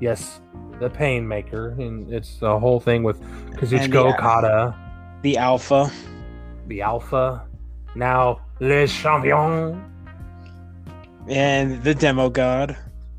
[0.00, 0.40] Yes,
[0.80, 3.20] the Painmaker, and it's the whole thing with
[3.56, 4.74] Kazuchika Okada,
[5.22, 5.90] The alpha.
[6.66, 7.46] the Alpha,
[7.94, 9.82] now Le Champion.
[11.28, 12.76] and the demo god.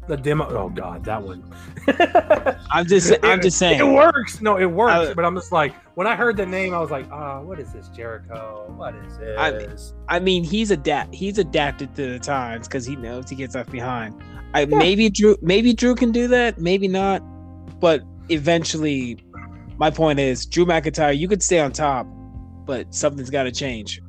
[0.08, 0.48] the demo.
[0.50, 1.44] Oh God, that one.
[2.72, 3.80] I'm just I'm just saying.
[3.80, 4.42] It works.
[4.42, 5.10] No, it works.
[5.10, 7.60] I- but I'm just like, when I heard the name, I was like, ah, what
[7.60, 8.72] is this, Jericho?
[8.78, 9.96] What is this?
[10.08, 13.56] I- I mean, he's adapt he's adapted to the times because he knows he gets
[13.56, 14.14] left behind.
[14.54, 17.24] I maybe Drew maybe Drew can do that, maybe not,
[17.80, 19.18] but eventually,
[19.80, 21.18] my point is Drew McIntyre.
[21.18, 22.06] You could stay on top,
[22.68, 24.00] but something's got to change,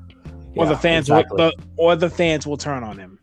[0.57, 1.43] or the fans exactly.
[1.43, 3.19] will, or the fans will turn on him.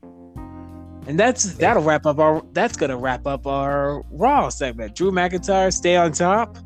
[1.05, 4.95] And that's that'll wrap up our that's gonna wrap up our Raw segment.
[4.95, 6.57] Drew McIntyre, stay on top.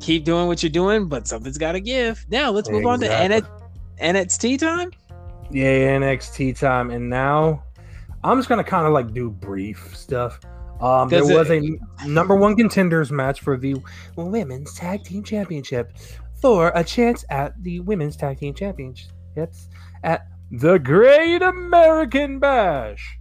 [0.00, 2.24] Keep doing what you're doing, but something's got to give.
[2.30, 3.50] Now let's move on to Exactly.
[4.00, 4.90] NXT time.
[5.50, 7.62] Yeah, NXT time, and now
[8.22, 10.40] I'm just gonna kind of like do brief stuff.
[10.80, 13.76] Um, there Does it- was a number one contenders match for the
[14.16, 15.92] women's tag team championship
[16.40, 19.68] for a chance at the women's tag team championships
[20.04, 23.18] at the Great American Bash.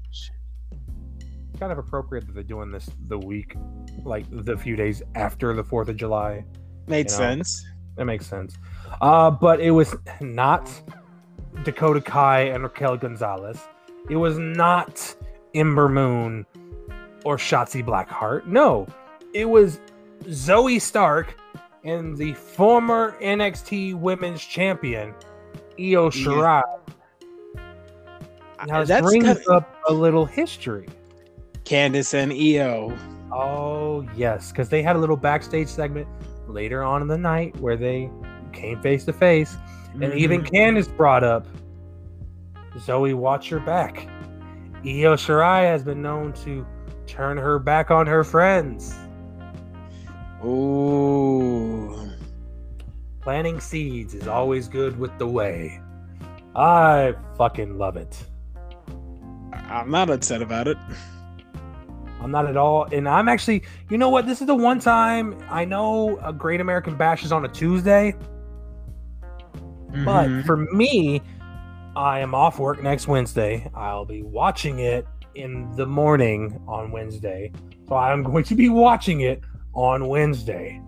[1.59, 3.55] Kind of appropriate that they're doing this the week,
[4.03, 6.45] like the few days after the Fourth of July.
[6.87, 7.17] Made You know.
[7.17, 7.65] sense.
[7.95, 8.57] That makes sense.
[9.01, 10.69] Uh, but it was not
[11.63, 13.59] Dakota Kai and Raquel Gonzalez.
[14.09, 15.15] It was not
[15.53, 16.45] Ember Moon
[17.25, 18.45] or Shotzi Blackheart.
[18.45, 18.87] No,
[19.33, 19.79] it was
[20.25, 21.35] Zoey Stark
[21.83, 25.13] and the former NXT Women's Champion
[25.79, 26.63] Io Shirai.
[28.67, 30.87] Now That's brings kinda- up a little history.
[31.65, 32.95] Candice and Io.
[33.31, 36.07] Oh yes, because they had a little backstage segment
[36.47, 38.09] later on in the night where they
[38.53, 39.57] came face to face,
[39.93, 40.49] and even Mhm.
[40.49, 41.45] Candice brought up
[42.75, 44.07] Zoey, watch your back.
[44.85, 46.65] Io Shirai has been known to
[47.07, 48.95] turn her back on her friends.
[50.45, 51.95] Ooh.
[53.21, 55.81] Planting seeds is always good with the way.
[56.55, 58.23] I fucking love it.
[59.51, 60.77] I'm not upset about it.
[62.21, 62.87] I'm not at all.
[62.91, 64.25] And I'm actually, you know what?
[64.25, 68.15] This is the one time I know a Great American Bash is on a Tuesday.
[70.05, 70.45] But Mhm.
[70.45, 71.21] for me,
[71.95, 73.69] I am off work next Wednesday.
[73.73, 77.51] I'll be watching it in the morning on Wednesday.
[77.87, 79.41] So I'm going to be watching it
[79.73, 80.81] on Wednesday.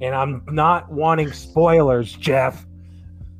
[0.00, 2.66] And I'm not wanting spoilers, Jeff.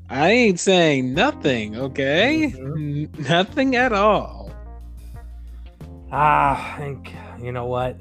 [0.09, 2.53] I ain't saying nothing, okay?
[2.57, 3.09] Mhm.
[3.19, 4.40] N- nothing at all.
[6.13, 7.09] Ah, and
[7.41, 7.97] you know what?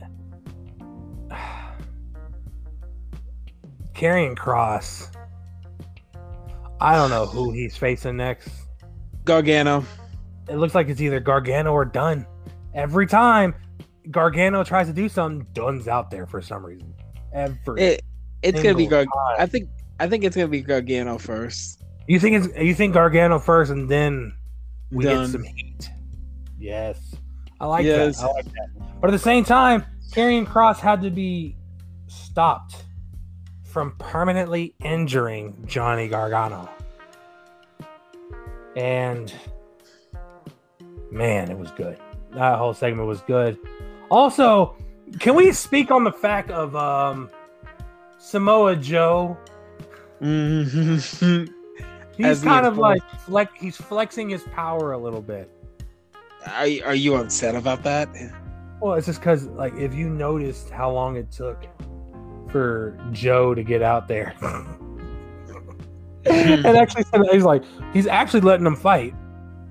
[3.93, 5.11] Karrion Cross.
[6.81, 8.49] I don't know who he's facing next.
[9.25, 9.83] Gargano.
[10.47, 12.25] It looks like it's either Gargano or Dunn.
[12.73, 13.53] Every time
[14.09, 16.93] Gargano tries to do something, Dunn's out there for some reason.
[17.33, 18.01] Every It,
[18.41, 19.11] it's gonna be Gargano.
[19.37, 19.69] I think
[19.99, 21.83] I think it's gonna be Gargano first.
[22.07, 24.33] You think it's you think Gargano first, and then
[24.91, 25.25] we Dunn.
[25.25, 25.89] get some heat.
[26.57, 27.15] Yes,
[27.61, 28.19] I like Yes.
[28.21, 28.29] that.
[28.29, 28.69] I like that.
[29.01, 31.55] But at the same time, Karrion Cross had to be
[32.07, 32.85] stopped
[33.63, 36.69] from permanently injuring Johnny Gargano.
[38.75, 39.33] And
[41.11, 41.97] man, it was good.
[42.33, 43.57] That whole segment was good.
[44.09, 44.75] Also,
[45.19, 47.29] can we speak on the fact of um,
[48.17, 49.37] Samoa Joe
[50.21, 51.49] Mhm.
[52.17, 52.81] He's As kind of enforcer.
[52.81, 53.51] like flex.
[53.55, 55.49] He's flexing his power a little bit.
[56.47, 58.09] Are, are you upset about that?
[58.81, 61.65] Well, it's just because, like, if you noticed how long it took
[62.49, 64.33] for Joe to get out there,
[66.25, 67.63] and actually, he's like,
[67.93, 69.13] he's actually letting them fight,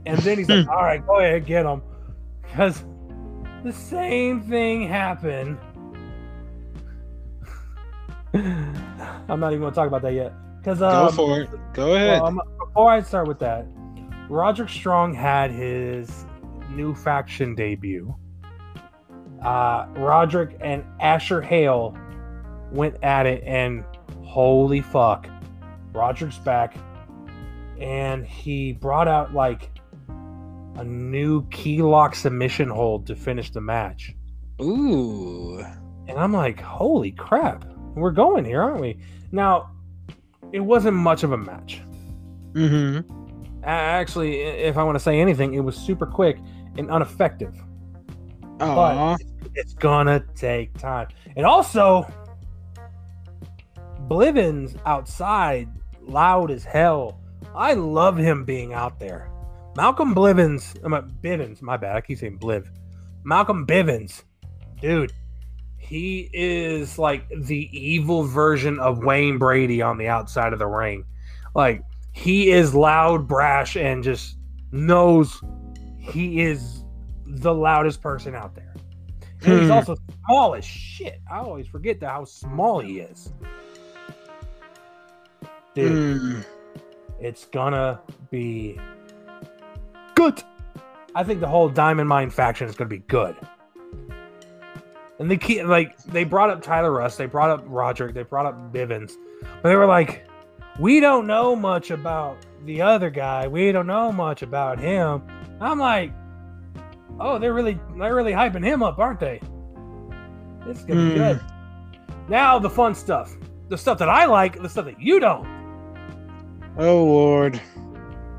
[0.05, 1.83] and then he's like, "All right, go ahead, get them
[2.43, 2.85] because
[3.65, 5.59] the same thing happened.
[8.35, 10.33] I'm not even to talk about that yet.
[10.59, 11.51] Because um, Go for it.
[11.73, 12.21] Go ahead.
[12.21, 13.67] um, before I start with that,
[14.29, 16.27] Roderick Strong had his
[16.71, 18.15] new faction debut.
[19.43, 21.97] Uh, Roderick and Asher Hale
[22.73, 23.85] went at it, and
[24.25, 25.29] holy fuck,
[25.93, 26.77] Roderick's back,
[27.81, 29.71] and he brought out like
[30.77, 34.15] a new key lock submission hold to finish the match.
[34.61, 35.59] Ooh.
[36.09, 37.65] And I'm like, holy crap,
[37.95, 38.99] we're going here, aren't we?
[39.31, 39.71] Now,
[40.53, 41.83] it wasn't much of a match.
[42.53, 43.18] Mm-hmm.
[43.69, 46.39] Actually, if I want to say anything, it was super quick
[46.79, 47.55] and ineffective.
[48.61, 49.17] Aw.
[49.55, 51.09] It's gonna take time.
[51.37, 52.11] And also,
[54.09, 55.69] Blivens outside,
[56.01, 57.21] loud as hell.
[57.55, 59.31] I love him being out there.
[59.77, 61.95] Malcolm Blivens, I'm a Bivens, my bad.
[61.95, 62.67] I keep saying Bliv.
[63.23, 64.23] Malcolm Bivens,
[64.81, 65.13] dude,
[65.77, 71.05] he is like the evil version of Wayne Brady on the outside of the ring.
[71.55, 71.83] Like
[72.19, 74.37] he is loud, brash, and just
[74.73, 75.41] knows
[75.99, 76.85] he is
[77.27, 78.75] the loudest person out there.
[79.45, 79.73] And he's Hmm.
[79.73, 79.97] also
[80.27, 81.21] small as shit.
[81.31, 83.33] I always forget that how small he is.
[85.75, 86.45] Dude, Mm.
[87.21, 88.01] it's gonna
[88.31, 88.81] be
[90.17, 90.43] good.
[91.15, 93.37] I think the whole Diamond Mine faction is gonna be good.
[95.21, 98.47] And they keep like they brought up Tyler Rust, they brought up Roderick, they brought
[98.47, 99.13] up Bivens,
[99.63, 100.25] but they were like,
[100.79, 103.49] we don't know much about the other guy.
[103.49, 105.23] We don't know much about him.
[105.61, 106.13] I'm like,
[107.21, 109.41] oh, they're really they're really hyping him up, aren't they?
[110.67, 111.17] It's gonna be Hmm.
[111.17, 111.41] good.
[112.29, 113.35] Now the fun stuff,
[113.69, 115.47] the stuff that I like, the stuff that you don't.
[116.79, 117.61] Oh Lord.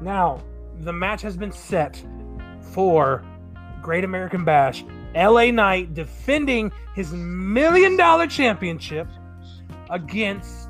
[0.01, 0.41] Now,
[0.79, 2.01] the match has been set
[2.71, 3.23] for
[3.81, 4.85] Great American Bash.
[5.15, 9.07] LA Knight defending his million dollar championship
[9.89, 10.68] against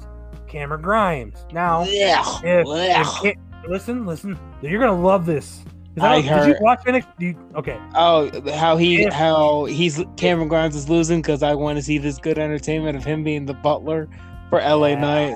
[0.49, 1.45] Cameron Grimes.
[1.53, 3.37] Now, if, if
[3.67, 5.63] listen, listen, you're gonna love this.
[6.01, 7.07] I don't- Did you watch NXT?
[7.19, 11.77] You- okay, Oh, how he If- how he's Cameron Grimes is losing because I want
[11.77, 14.07] to see this good entertainment of him being the butler
[14.49, 14.99] for LA Yeah.
[14.99, 15.35] Knight.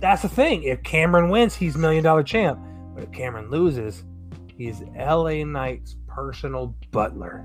[0.00, 0.62] that's the thing.
[0.62, 2.58] If Cameron wins, he's million dollar champ.
[2.94, 4.04] But if Cameron loses,
[4.56, 7.44] he's LA Knight's personal butler.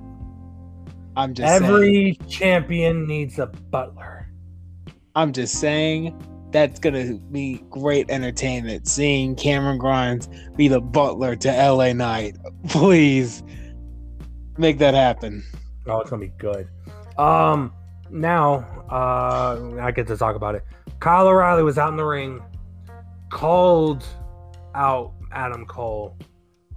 [1.16, 4.28] I'm just saying, Every champion needs a butler.
[5.16, 6.16] I'm just saying
[6.54, 12.38] that's gonna be great entertainment seeing Cameron Grimes be the butler to LA Knight.
[12.70, 13.44] Please
[14.58, 15.44] make that happen.
[15.88, 16.70] Oh, it's gonna be good.
[17.18, 17.74] Um,
[18.12, 20.64] now uh, I get to talk about it.
[21.00, 22.42] Kyle O'Reilly was out in the ring,
[23.30, 24.06] called
[24.76, 26.16] out Adam Cole,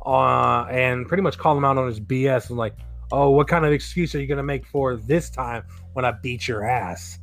[0.04, 2.74] uh, and pretty much called him out on his BS and like,
[3.12, 6.48] oh, what kind of excuse are you gonna make for this time when I beat
[6.48, 7.18] your ass?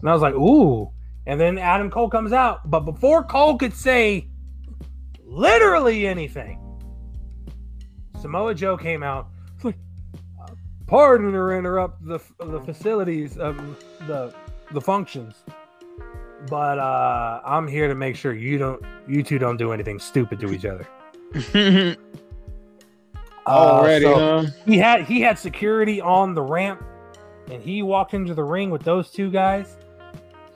[0.00, 0.92] And I was like, ooh.
[1.26, 4.28] And then Adam Cole comes out, but before Cole could say
[5.24, 6.58] literally anything,
[8.20, 9.28] Samoa Joe came out.
[10.86, 13.56] Pardon or interrupt the the facilities of
[14.08, 14.34] the
[14.72, 15.44] the functions
[16.48, 20.40] but uh i'm here to make sure you don't you two don't do anything stupid
[20.40, 20.86] to each other
[23.46, 24.46] Uh, Already, so huh?
[24.66, 26.84] he had he had security on the ramp
[27.50, 29.78] and he walked into the ring with those two guys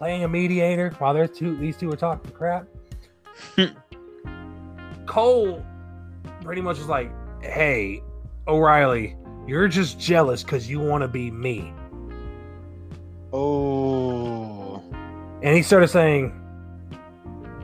[0.05, 2.67] playing a mediator while they're two these two were talking crap.
[5.07, 5.65] Cole
[6.43, 7.11] pretty much is like
[7.43, 8.03] hey
[8.47, 11.73] o'reilly you're just jealous because you want to be me.
[13.33, 14.85] Oh.
[15.43, 16.39] and he started saying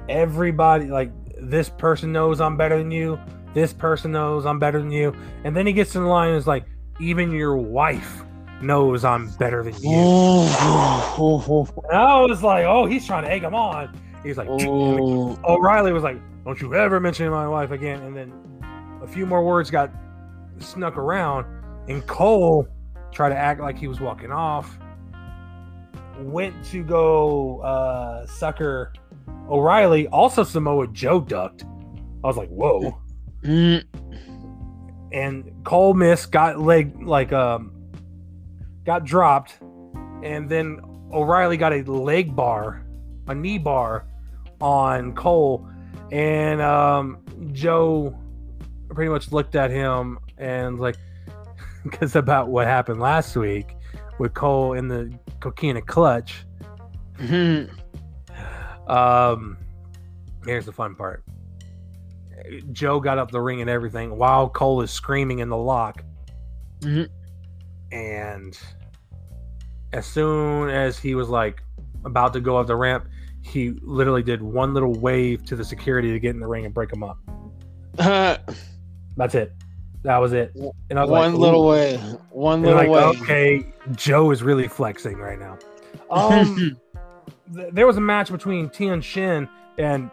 [0.09, 1.13] everybody like
[1.43, 3.21] this person knows i'm better than you.
[3.53, 5.15] This person knows i'm better than you.
[5.45, 6.65] And then he gets in the line and is like
[7.01, 8.25] even your wife
[8.63, 11.73] knows i'm better than you Oh.
[11.89, 15.39] and i was like oh he's trying to egg him on he's like Oh.
[15.45, 18.33] o'reilly was like don't you ever mention my wife again and then
[19.03, 19.91] a few more words got
[20.59, 21.47] snuck around
[21.89, 22.67] and cole
[23.13, 24.79] tried to act like he was walking off
[26.21, 28.93] went to go uh sucker
[29.49, 30.07] O'Reilly.
[30.09, 31.65] Also Samoa Joe ducked.
[32.23, 32.97] I was like, whoa.
[33.43, 33.85] Mm.
[35.13, 37.73] And Cole missed, got leg like um
[38.85, 39.59] got dropped,
[40.23, 40.81] and then
[41.13, 42.85] O'Reilly got a leg bar,
[43.29, 44.07] a knee bar
[44.61, 45.69] on Cole,
[46.13, 47.19] and um
[47.53, 48.17] Joe
[48.91, 50.97] pretty much looked at him and like,
[51.85, 53.75] because about what happened last week
[54.19, 56.45] with Cole in the coquina clutch.
[57.19, 57.71] Mhm.
[58.89, 59.57] Um,
[60.45, 61.23] here's the fun part.
[62.73, 66.03] Joe got up the ring and everything while Cole is screaming in the lock.
[66.81, 67.09] Mhm.
[67.93, 68.59] And
[69.93, 71.63] as soon as he was like
[72.05, 73.09] about to go up the ramp,
[73.43, 76.75] he literally did one little wave to the security to get in the ring and
[76.75, 77.19] break him up.
[79.17, 79.53] That's it.
[80.03, 80.55] That was it.
[80.89, 81.97] And I was one like, little way.
[82.31, 83.21] One little like, way.
[83.21, 85.59] okay, Joe is really flexing right now.
[86.11, 86.79] Um,
[87.55, 89.43] th- there was a match between Tian Sha
[89.79, 90.11] and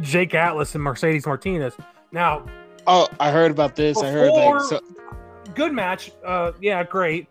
[0.00, 1.74] Jake Atlas and Mercedes Martinez.
[2.12, 2.46] Now,
[2.86, 3.98] oh, I heard about this.
[3.98, 4.80] I heard like, so,
[5.54, 6.12] good match.
[6.24, 7.28] Uh, yeah, great.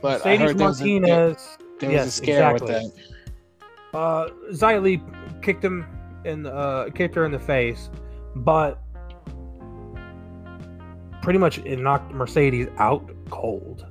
[0.00, 1.58] but I Mercedes heard there was, a, there, Martinez.
[1.80, 2.74] there was yes, a scare exactly.
[2.74, 2.94] with
[3.92, 3.98] that.
[3.98, 5.86] Uh, kicked him
[6.24, 7.88] in, uh, kicked her in the face,
[8.34, 8.82] but
[11.22, 13.86] pretty much it knocked Mercedes out cold.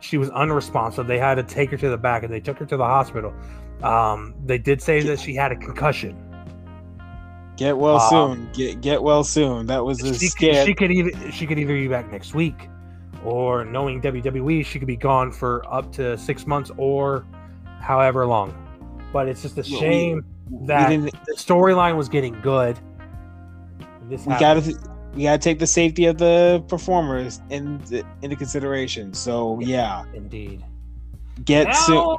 [0.00, 1.06] She was unresponsive.
[1.06, 3.34] They had to take her to the back, and they took her to the hospital.
[3.82, 6.25] Um, they did say that she had a concussion.
[7.56, 8.50] Get well soon.
[8.52, 9.66] Get get well soon.
[9.66, 12.68] That was a She, she could either she could either be back next week,
[13.24, 17.24] or knowing WWE, she could be gone for up to six months or
[17.80, 18.54] however long.
[19.12, 20.90] But it's just a Well, we- shame we that
[21.26, 22.78] the storyline was getting good.
[24.08, 24.74] This We gotta.
[25.14, 29.14] We gotta take the safety of the performers in the, into consideration.
[29.14, 30.62] So yeah, indeed.
[31.46, 32.16] get soon.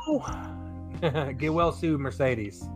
[1.37, 2.67] Get well soon, Mercedes.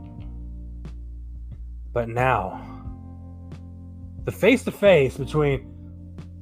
[1.93, 2.61] But now,
[4.23, 5.67] the face to face between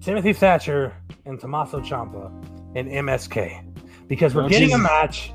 [0.01, 0.93] Timothy Thatcher
[1.25, 2.27] and Tommaso Ciampa
[2.75, 5.33] and MSK, because we're Oh, getting a match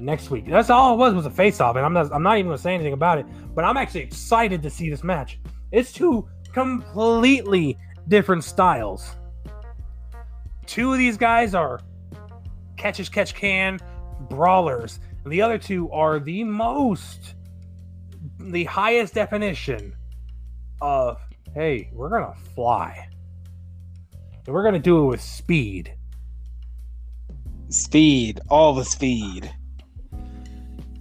[0.00, 0.46] next week.
[0.46, 2.58] That's all it was was a face off, and I'm not I'm not even gonna
[2.58, 3.26] say anything about it.
[3.54, 5.40] But I'm actually excited to see this match.
[5.72, 9.16] It's two completely different styles.
[10.66, 11.80] Two of these guys are
[12.76, 13.80] catch as catch can
[14.30, 17.34] brawlers, and the other two are the most,
[18.50, 19.94] the highest definition
[20.80, 21.18] of
[21.54, 23.08] hey, we're gonna fly,
[24.46, 25.94] and we're gonna do it with speed.
[27.70, 29.52] Speed, all the speed.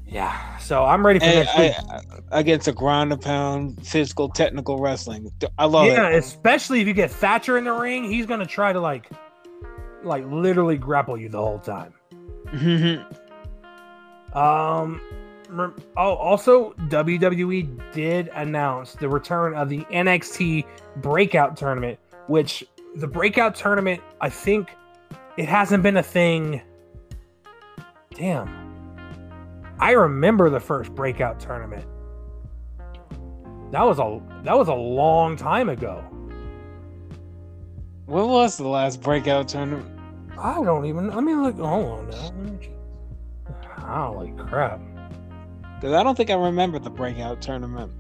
[0.05, 1.57] Yeah, so I'm ready for Hey, next.
[1.89, 2.01] I- I-
[2.39, 5.29] against a ground and pound physical technical wrestling.
[5.57, 6.15] I love yeah, it.
[6.17, 9.09] especially if you get Thatcher in the ring, he's gonna try to like,
[10.03, 11.93] like literally grapple you the whole time.
[12.47, 13.05] Mhm.
[14.33, 15.01] Um.
[15.97, 20.65] Oh, also, WWE did announce the return of the NXT
[20.97, 24.69] Breakout Tournament, which the Breakout Tournament, I think,
[25.37, 26.61] it hasn't been a thing.
[28.13, 28.65] Damn.
[29.79, 31.85] I remember the first Breakout Tournament.
[33.71, 36.03] That was a that was a long time ago.
[38.05, 39.99] when was the last breakout tournament?
[40.37, 41.09] I don't even.
[41.09, 41.57] Let me look.
[41.57, 42.59] Hold on now.
[42.61, 42.71] Check.
[43.79, 44.79] Ah, holy crap!
[45.80, 47.91] Because I don't think I remember the breakout tournament.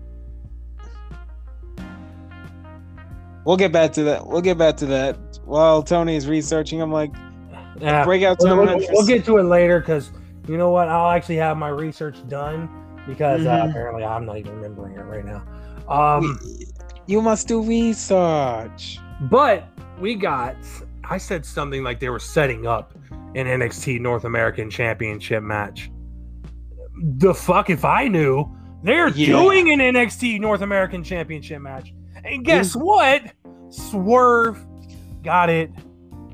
[3.45, 4.27] We'll get back to that.
[4.27, 5.17] We'll get back to that.
[5.45, 7.11] While Tony is researching, I'm like,
[7.79, 8.79] Yeah, breakout we'll, tournament.
[8.79, 10.11] we'll- we'll get to it later because
[10.47, 10.89] you know what?
[10.89, 12.67] I'll actually have my research done
[13.07, 13.69] because uh, Mhm.
[13.69, 15.43] apparently I'm not even remembering it right now.
[15.87, 16.39] Um,
[17.05, 18.99] you must do research.
[19.29, 19.63] but
[19.99, 20.55] we got.
[21.09, 22.93] I said something like they were setting up
[23.35, 25.89] an NXT North American Championship match.
[27.01, 28.45] The fuck if I knew
[28.83, 29.27] they're Yeah.
[29.27, 31.93] doing an NXT North American Championship match,
[32.23, 33.21] and guess what?
[33.69, 34.65] Swerve
[35.23, 35.71] got it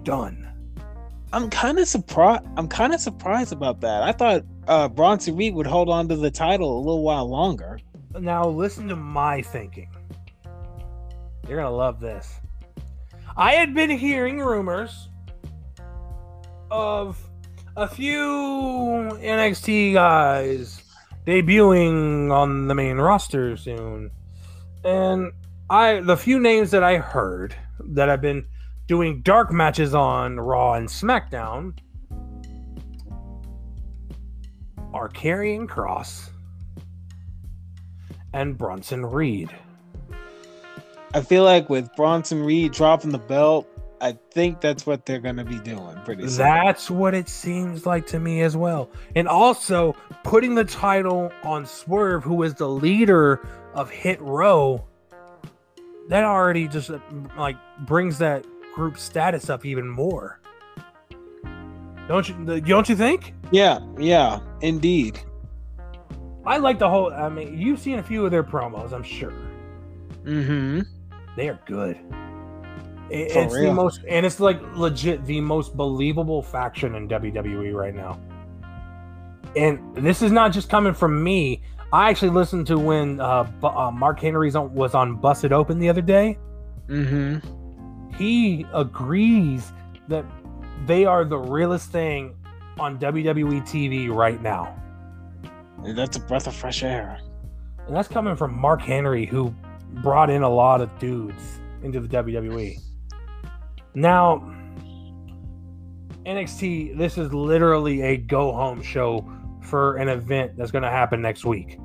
[0.03, 0.39] done.
[1.34, 2.43] I'm kind of surprised.
[2.57, 4.03] I'm kind of surprised about that.
[4.03, 7.80] I thought uh, Bronson Reed would hold on to the title a little while longer.
[8.20, 9.89] Now listen to my thinking.
[11.49, 12.39] You're gonna love this.
[13.36, 15.09] I had been hearing rumors
[16.70, 17.18] of
[17.76, 18.18] a few
[19.22, 20.84] NXT guys
[21.26, 24.12] debuting on the main roster soon.
[24.84, 25.32] And
[25.70, 28.46] I the few names that I heard that have been
[28.88, 31.78] doing dark matches on Raw and SmackDown
[34.94, 36.30] are Karrion Cross
[38.34, 39.50] and Bronson Reed.
[41.16, 43.68] I feel like with Bronson Reed dropping the belt,
[44.04, 46.39] I think that's what they're gonna be doing pretty soon.
[46.39, 48.89] That's what it seems like to me as well.
[49.16, 49.95] And also
[50.26, 54.84] putting the title on Swerve, who is the leader of Hit Row,
[56.10, 56.99] that already just uh,
[57.38, 58.45] like brings that
[58.76, 60.41] group status up even more.
[62.10, 62.60] Don't you?
[62.60, 63.34] Don't you think?
[63.51, 65.18] Yeah, yeah, indeed.
[66.45, 67.14] I like the whole.
[67.14, 69.34] I mean, you've seen a few of their promos, I'm sure.
[70.26, 70.82] Mm-hmm.
[71.38, 71.97] They are good.
[73.10, 77.93] It- it's the most, and it's like legit the most believable faction in WWE right
[77.93, 78.20] now.
[79.56, 81.62] And this is not just coming from me.
[81.91, 85.78] I actually listened to when uh, Bu- uh, Mark Henry's on, was on Busted Open
[85.78, 86.39] the other day.
[86.88, 87.38] Mm-hmm.
[88.16, 89.72] He agrees
[90.08, 90.26] that
[90.88, 92.36] they are the realest thing
[92.80, 94.76] on WWE TV right now.
[95.86, 97.20] That's a breath of fresh air.
[97.86, 99.54] And that's coming from Mark Henry, who
[100.01, 102.80] brought in a lot of dudes into the WWE.
[103.96, 104.52] Now,
[106.26, 109.30] NXT, this is literally a go home show
[109.62, 111.78] for an event that's going to happen next week.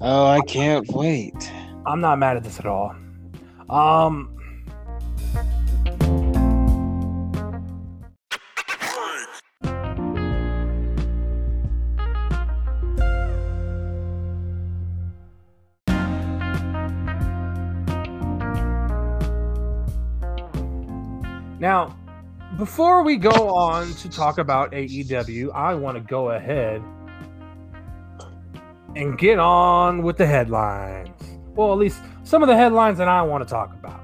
[0.00, 1.52] Oh, I can't wait.
[1.86, 2.94] I'm not mad at this at all.
[3.68, 4.39] Um,
[21.70, 21.96] now,
[22.58, 26.82] before we go on to talk about AEW, I want to go ahead
[28.96, 31.14] and get on with the headlines.
[31.54, 34.00] Well, at least some of the headlines that I want to talk about.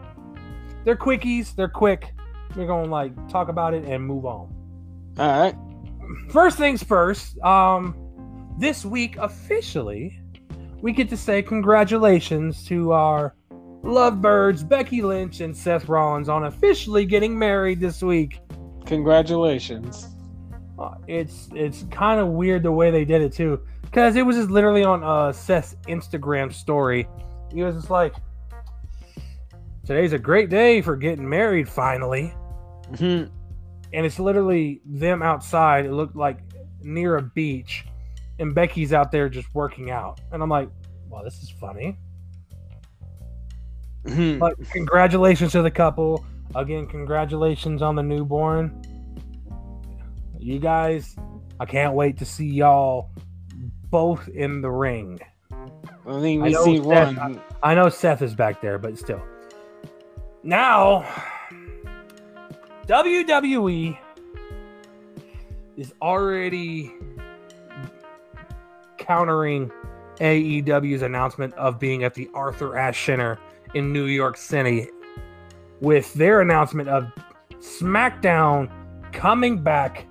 [0.85, 2.13] They're quickies, they're quick.
[2.55, 4.55] We're going to like talk about it and move on.
[5.19, 5.57] All right.
[6.31, 7.97] First things first, um
[8.59, 10.19] this week officially
[10.81, 13.36] we get to say congratulations to our
[13.87, 18.41] lovebirds Becky Lynch and Seth Rollins on officially getting married this week.
[18.85, 20.09] Congratulations.
[20.79, 24.37] Uh, it's it's kind of weird the way they did it too, because it was
[24.37, 27.09] just literally on uh, Seth's Instagram story.
[27.53, 28.15] He was just like,
[29.85, 32.35] "Today's a great day for getting married, finally."
[32.93, 33.31] Mhm.
[33.93, 35.87] And it's literally them outside.
[35.87, 36.41] It looked like
[36.83, 37.87] near a beach,
[38.39, 40.21] and Becky's out there just working out.
[40.31, 40.69] And I'm like,
[41.09, 41.97] "Well, this is funny."
[44.07, 44.39] Mhm.
[44.39, 46.25] But congratulations to the couple.
[46.55, 48.83] Again, congratulations on the newborn.
[50.39, 51.17] You guys,
[51.59, 53.11] I can't wait to see y'all
[53.91, 55.19] both in the ring.
[55.51, 57.41] I think we know see Seth- one.
[57.63, 59.21] I know Seth is back there, but still.
[60.45, 61.05] Now,
[62.87, 63.99] WWE
[65.77, 66.93] is already
[68.99, 69.71] countering
[70.21, 73.39] AEW's announcement of being at the Arthur Ashe Center
[73.77, 74.89] in New York City
[75.83, 77.13] with their announcement of
[77.59, 78.71] SmackDown
[79.13, 80.07] coming back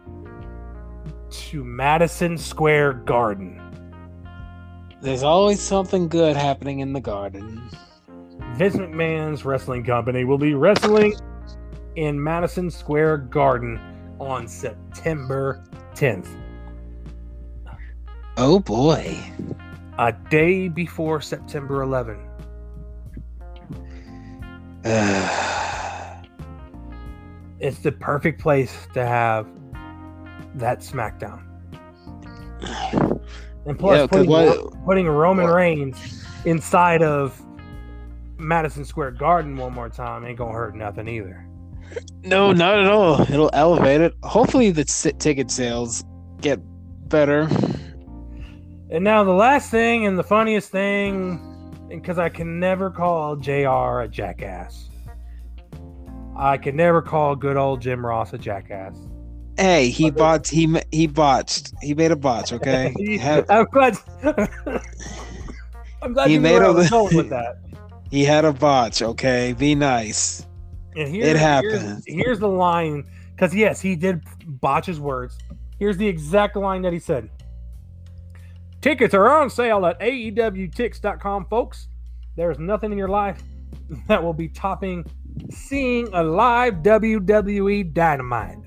[1.32, 3.59] to Madison Square Garden.
[5.01, 7.68] There's always something good happening in the garden.
[8.55, 11.16] Vince McMahon's wrestling company will be wrestling
[11.95, 13.80] in Madison Square Garden
[14.20, 15.63] on September
[15.95, 16.28] 10th,
[18.38, 19.18] Oh boy.
[19.97, 22.24] a day before September 11.
[27.59, 29.47] It's the perfect place to have
[30.55, 31.41] that SmackDown.
[33.67, 37.41] And plus, Yeah, 'cause putting, what- putting Roman what- Reigns inside of
[38.38, 41.47] Madison Square Garden one more time ain't gonna hurt nothing either.
[42.23, 43.21] no, not at all.
[43.21, 44.13] It'll elevate it.
[44.21, 46.03] Hopefully, the s- ticket sales
[46.41, 46.59] get
[47.09, 47.47] better.
[48.91, 51.39] And now the last thing and the funniest thing,
[51.89, 54.89] because I can never call JR a jackass.
[56.38, 58.97] I can never call good old Jim Ross a jackass.
[59.57, 60.51] Hey, he botched.
[60.51, 61.71] He he botched.
[61.81, 62.51] He made a botch.
[62.51, 62.93] Okay.
[62.97, 63.97] He I'm glad.
[66.01, 67.57] I'm glad He made knew where I a- with that.
[68.11, 69.01] he had a botch.
[69.01, 69.53] Okay.
[69.57, 70.45] Be nice.
[70.97, 72.03] And It here's, happened.
[72.05, 75.38] Here's, here's the line, because yes, he did botch his words.
[75.79, 77.29] Here's the exact line that he said.
[78.86, 81.88] Tickets are on sale at AEWTix.com, folks.
[82.36, 83.41] There's nothing in your life
[84.07, 85.03] that will be topping
[85.49, 88.59] seeing a live WWE Dynamite.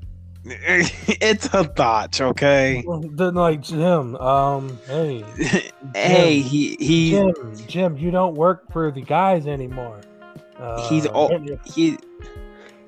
[0.44, 2.20] it's a botch.
[2.20, 2.84] Okay.
[3.12, 5.24] Then like Jim, um, hey,
[5.94, 7.34] hey, he he Jim,
[7.66, 10.02] Jim, you don't work for the guys anymore.
[10.58, 11.32] Uh, he's old.
[11.64, 11.98] He he's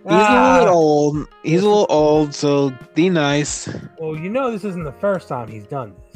[0.05, 1.29] Ah, a little old.
[1.43, 2.35] He's a little old.
[2.35, 3.67] So be nice.
[3.99, 6.10] Well, you know this isn't the first time he's done this.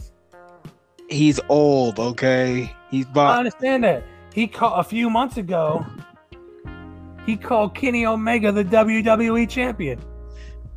[1.08, 1.98] He's old.
[1.98, 2.74] Okay.
[2.90, 4.04] He's I understand that.
[4.32, 5.84] He called a few months ago.
[7.26, 9.98] He called Kenny Omega the WWE champion.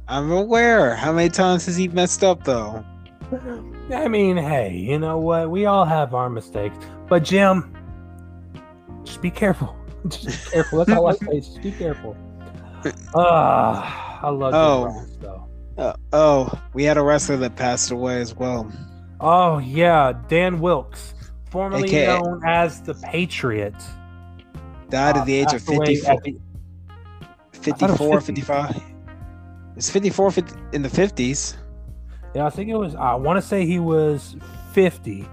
[0.08, 0.96] I'm aware.
[0.96, 2.84] How many times has he messed up though?
[3.94, 5.50] I mean, hey, you know what?
[5.52, 6.78] We all have our mistakes.
[7.10, 7.76] But Jim,
[9.04, 9.76] just be careful.
[10.08, 10.78] Just be careful.
[10.86, 11.40] That's all I say.
[11.40, 12.16] Just be careful.
[13.16, 15.06] Ah, I love Oh.
[15.20, 15.48] Though.
[15.78, 18.72] Uh, oh, we had a wrestler that passed away as well.
[19.20, 21.14] Oh yeah, Dan Wilkes,
[21.50, 23.76] formerly AKA known as the Patriot.
[24.90, 26.40] Died uh, at the age of passed away 54, the-
[27.74, 28.42] thought it was 54 50.
[28.42, 28.84] 55.
[29.76, 31.56] It's 54 50, in the 50s.
[32.34, 32.96] yeah, I think it was.
[32.96, 34.36] I want to say he was
[34.74, 35.28] 50,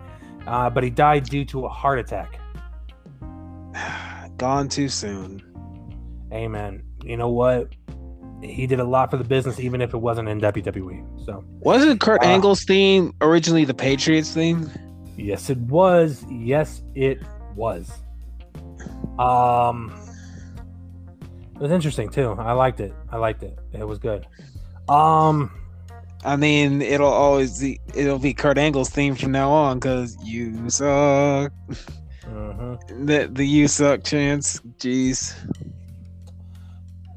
[0.46, 2.38] uh, but he died due to a heart attack.
[4.36, 5.42] Gone too soon.
[6.32, 6.82] Amen.
[7.02, 7.68] You know what?
[8.44, 11.24] He did a lot for the business, even if it wasn't in WWE.
[11.24, 14.70] So, Wasn't Kurt Uh, Angle's theme originally the Patriots theme?
[15.16, 16.24] yes, it was.
[16.30, 17.20] Yes, it
[17.56, 17.90] was.
[19.18, 19.92] Um,
[21.54, 22.32] it was interesting too.
[22.38, 22.92] I liked it.
[23.10, 23.58] I liked it.
[23.72, 24.26] It was good.
[24.88, 25.50] Um,
[26.24, 30.68] I mean, it'll always be, it'll be Kurt Angle's theme from now on because you
[30.68, 31.52] suck.
[32.26, 33.06] mhm.
[33.06, 34.60] The the you suck chance.
[34.78, 35.34] Jeez.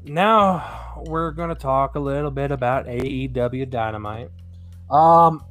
[0.04, 4.30] now we're gonna talk a little bit about AEW Dynamite.
[4.90, 5.44] Um,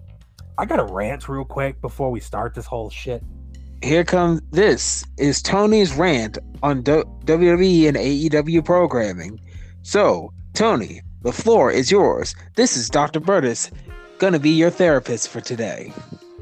[0.57, 3.23] I got a rant real quick before we start this whole shit.
[3.83, 9.39] Here comes this is Tony's rant on Do- WWE and AEW programming.
[9.83, 12.35] So, Tony, the floor is yours.
[12.55, 13.19] This is Dr.
[13.19, 13.69] Burtis,
[14.17, 15.93] gonna be your therapist for today.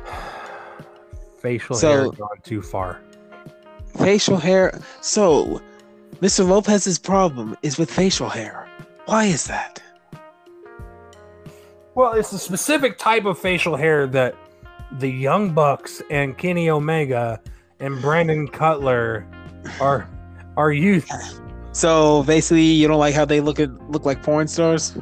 [1.42, 3.02] Facial So- hair gone too far.
[3.98, 4.80] Facial hair.
[5.02, 5.62] So,
[6.22, 6.48] Mr.
[6.48, 8.65] Lopez's problem is with facial hair.
[9.06, 9.82] Why is that?
[11.94, 14.36] Well, it's a specific type of facial hair that
[15.00, 17.40] the Young Bucks and Kenny Omega
[17.80, 19.26] and Brandon Cutler
[19.80, 20.10] are
[20.58, 21.12] are used.
[21.72, 24.98] So basically, you don't like how they look at look like porn stars.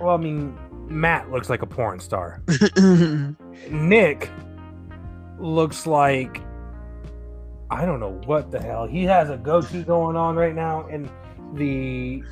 [0.00, 0.58] Well, I mean,
[0.88, 2.42] Matt looks like a porn star.
[3.70, 4.30] Nick
[5.38, 6.42] looks like
[7.70, 8.86] I don't know what the hell.
[8.86, 11.08] He has a goatee going on right now and
[11.54, 12.24] the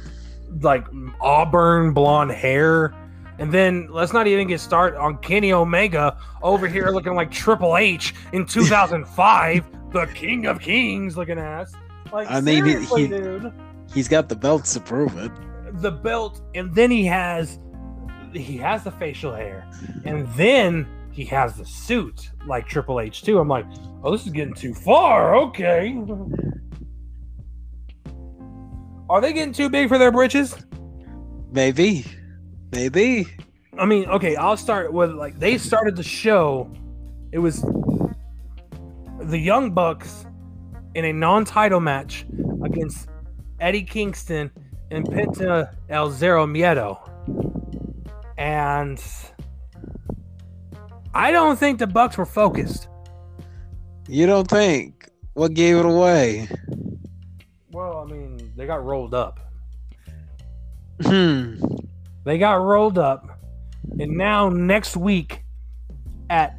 [0.60, 0.86] like
[1.20, 2.94] auburn blonde hair.
[3.40, 7.76] And then let's not even get started on Kenny Omega over here looking like Triple
[7.76, 8.44] H in
[8.92, 11.72] 2005, the King of Kings looking ass.
[12.12, 13.52] Like I mean, he- dude
[13.94, 15.30] He's got the belts to prove it.
[15.80, 17.58] the belt and then he has
[18.34, 19.66] he has the facial hair
[20.04, 23.38] and then he has the suit like Triple H too.
[23.38, 23.64] I'm like,
[24.04, 25.36] oh, this is getting too far.
[25.36, 25.96] Okay.
[29.10, 30.56] Are they getting too big for their britches?
[31.50, 32.04] Maybe,
[32.72, 33.26] maybe.
[33.78, 36.70] I mean, okay, I'll start with like they started the show.
[37.32, 37.62] It was
[39.20, 40.26] the Young Bucks
[40.94, 42.26] in a non-title match
[42.62, 43.08] against
[43.60, 44.50] Eddie Kingston
[44.90, 46.98] and Penta El Zero Miedo.
[48.36, 49.02] And
[51.14, 52.88] I don't think the Bucks were focused.
[54.08, 55.08] You don't think?
[55.34, 56.48] What gave it away?
[57.78, 59.38] Well, I mean, they got rolled up.
[61.00, 61.60] Hmm.
[62.24, 63.38] They got rolled up.
[64.00, 65.44] And now next week
[66.28, 66.58] at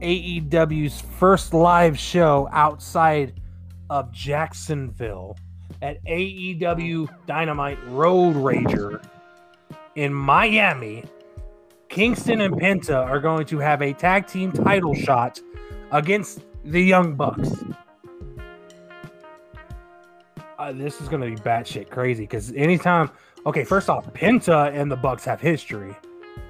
[0.00, 3.40] AEW's first live show outside
[3.88, 5.38] of Jacksonville
[5.80, 9.02] at AEW Dynamite Road Rager
[9.94, 11.02] in Miami,
[11.88, 15.40] Kingston and Penta are going to have a tag team title shot
[15.92, 17.64] against the Young Bucks.
[20.58, 23.10] Uh, this is going to be batshit crazy because anytime,
[23.44, 25.94] okay, first off, Penta and the Bucks have history.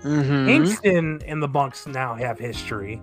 [0.03, 0.47] Mm-hmm.
[0.47, 3.01] Kingston and the Bucks now have history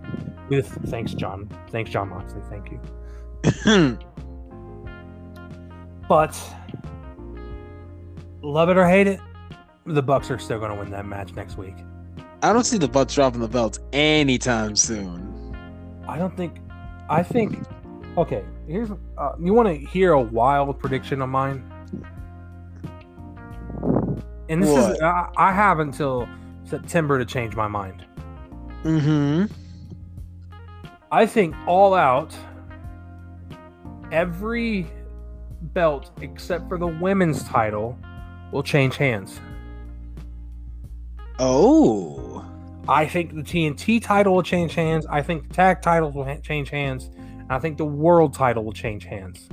[0.49, 3.99] with thanks Jon, thanks Jon Moxley, thank you.
[6.08, 6.39] But
[8.41, 9.20] love it or hate it,
[9.86, 11.76] the Bucks are still going to win that match next week.
[12.41, 15.56] I don't see the Bucks dropping the belts anytime soon.
[16.08, 16.58] I don't think.
[17.10, 17.58] I think.
[18.18, 18.91] Okay, here's.
[19.18, 21.70] Uh, you want to hear a wild prediction of mine?
[24.49, 25.01] And this is.
[25.01, 26.28] I, I have until
[26.64, 28.05] September to change my mind.
[28.84, 29.45] Mm-hmm.
[31.11, 32.36] I think all out.
[34.11, 34.88] Every
[35.61, 37.97] belt except for the women's title
[38.51, 39.39] will change hands.
[41.39, 42.45] Oh.
[42.88, 45.07] I think the TNT title will change hands.
[45.07, 47.09] I think the tag titles will ha- change hands.
[47.54, 49.47] I think the world title will change hands.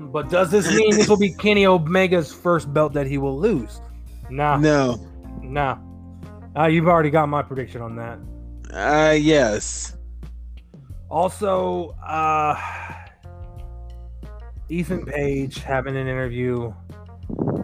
[0.00, 3.80] But does this mean this will be Kenny Omega's first belt that he will lose?
[4.30, 4.96] Nah, No.
[5.42, 5.78] nah.
[6.56, 8.18] Uh, you've already got my prediction on that.
[8.72, 9.96] Uh yes.
[11.08, 12.58] Also, uh,
[14.70, 16.72] Ethan Page having an interview.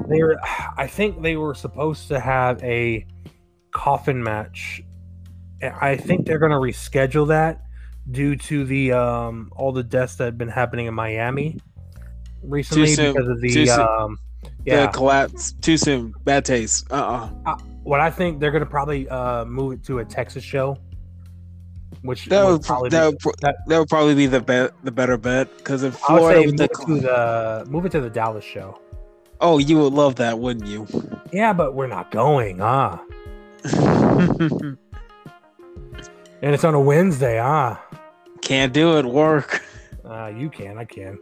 [0.09, 0.37] They were,
[0.77, 3.07] I think they were supposed to have a
[3.71, 4.83] coffin match.
[5.63, 7.63] I think they're going to reschedule that
[8.11, 11.59] due to the um all the deaths that have been happening in Miami
[12.43, 14.19] recently because of the um
[14.65, 14.87] yeah.
[14.87, 16.15] The collapse too soon.
[16.25, 16.87] Bad taste.
[16.91, 17.29] Uh-uh.
[17.83, 20.77] what I think they're going to probably uh move it to a Texas show
[22.03, 24.73] which That would would probably that be- would, that- that would probably be the bet
[24.85, 28.11] the better bet because if Florida move the, it to the move it to the
[28.11, 28.79] Dallas show.
[29.41, 30.87] oh you would love that wouldn't you?
[31.33, 33.01] Yeah, but we're not going, ah.
[36.43, 37.81] And it's on a Wednesday, ah.
[38.43, 39.05] Can't do it.
[39.05, 39.65] Work.
[40.05, 41.19] Uh, you can, I can.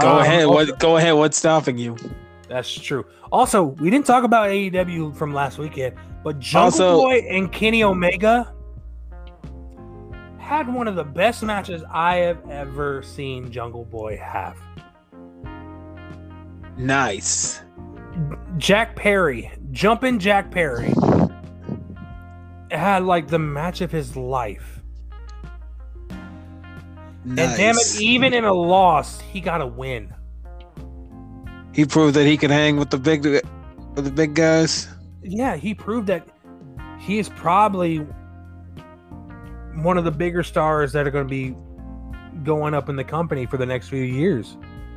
[0.00, 0.44] Go Um, ahead.
[0.46, 0.78] also- What?
[0.80, 1.14] Go ahead.
[1.14, 1.96] What's stopping you?
[2.48, 3.04] That's true.
[3.30, 7.82] Also, we didn't talk about AEW from last weekend, but Jungle Also- Boy and Kenny
[7.84, 8.52] Omega
[10.38, 14.56] had one of the best matches I have ever seen Jungle Boy have.
[16.76, 17.62] Nice.
[18.56, 20.92] Jack Perry, jumping Jack Perry,
[22.70, 24.82] had like the match of his life.
[27.24, 27.48] Nice.
[27.48, 30.14] And damn it, even in a loss, he got a win.
[31.72, 34.88] he proved that he can hang with the big with the big guys.
[35.22, 36.28] Yeah, he proved that
[36.98, 37.98] he is probably
[39.74, 41.54] one of the bigger stars that are going to be
[42.44, 44.56] going up in the company for the next few years.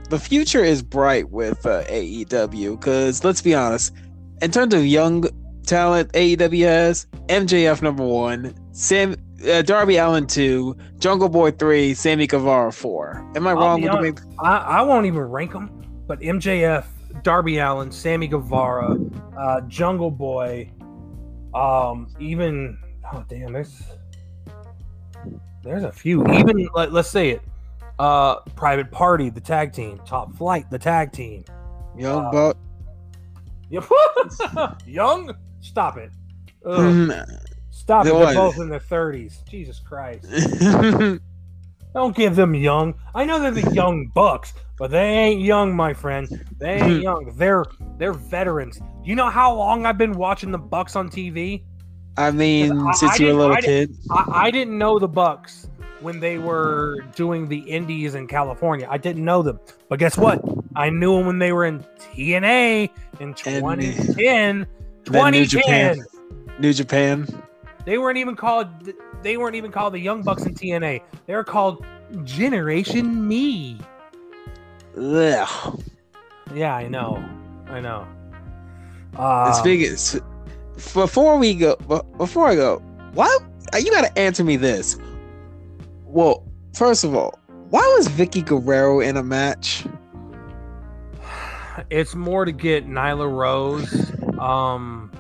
[0.10, 3.94] The future is bright with uh, AEW because let's be honest,
[4.42, 5.26] in terms of young
[5.70, 9.16] talent, AEW has MJF number one, Sam
[9.50, 13.26] uh, Darby Allin two, Jungle Boy three, Sammy Guevara four.
[13.36, 14.16] Am I I'll wrong with the honest.
[14.28, 14.36] big?
[14.40, 15.70] I, I won't even rank them,
[16.08, 16.86] but MJF,
[17.24, 18.98] Darby Allin, Sammy Guevara,
[19.38, 20.70] uh, Jungle Boy,
[21.54, 22.78] um, even
[23.14, 23.82] oh damn, there's
[25.64, 26.26] there's a few.
[26.34, 27.42] Even let, let's say it,
[28.00, 31.46] uh, Private Party, the tag team, Top Flight, the tag team.
[31.98, 32.58] Young Uh, Buck.
[34.88, 35.32] Young,
[35.62, 36.12] stop it.
[36.66, 36.80] Ugh.
[36.80, 37.40] Mm.
[37.72, 38.14] Stop it.
[38.14, 39.44] They're both in their thirties.
[39.50, 40.26] Jesus Christ.
[41.94, 42.94] Don't give them young.
[43.16, 46.28] I know they're the young bucks, but they ain't young, my friend.
[46.60, 47.34] They ain't young.
[47.36, 47.66] They're
[47.98, 48.80] they're veterans.
[49.04, 51.64] You know how long I've been watching the Bucks on TV?
[52.18, 55.00] I mean, I- since I you were a little I kid, I, I didn't know
[55.00, 55.68] the Bucks
[56.02, 58.88] when they were doing the Indies in California.
[58.90, 60.42] I didn't know them, but guess what?
[60.76, 61.80] I knew them when they were in
[62.14, 62.90] TNA
[63.20, 64.16] in 2010.
[64.16, 64.68] Then
[65.08, 65.48] New 2010.
[65.48, 66.06] Japan.
[66.60, 67.44] New Japan.
[67.86, 68.68] They weren't even called.
[69.24, 71.02] They weren't even called the Young Bucks in TNA.
[71.26, 71.86] They were called
[72.24, 73.80] Generation Me.
[74.98, 75.84] Ugh.
[76.54, 77.24] Yeah, I know.
[77.68, 78.08] I know.
[79.14, 79.20] It's
[79.60, 79.82] Uh, big.
[79.82, 80.18] It's,
[80.94, 81.76] before we go,
[82.18, 82.80] before I go,
[83.14, 83.38] why
[83.80, 84.98] you got to answer me this?
[86.06, 86.44] Well,
[86.74, 87.38] first of all,
[87.70, 89.86] why was Vickie Guerrero in a match?
[91.90, 95.12] it's more to get Nyla Rose um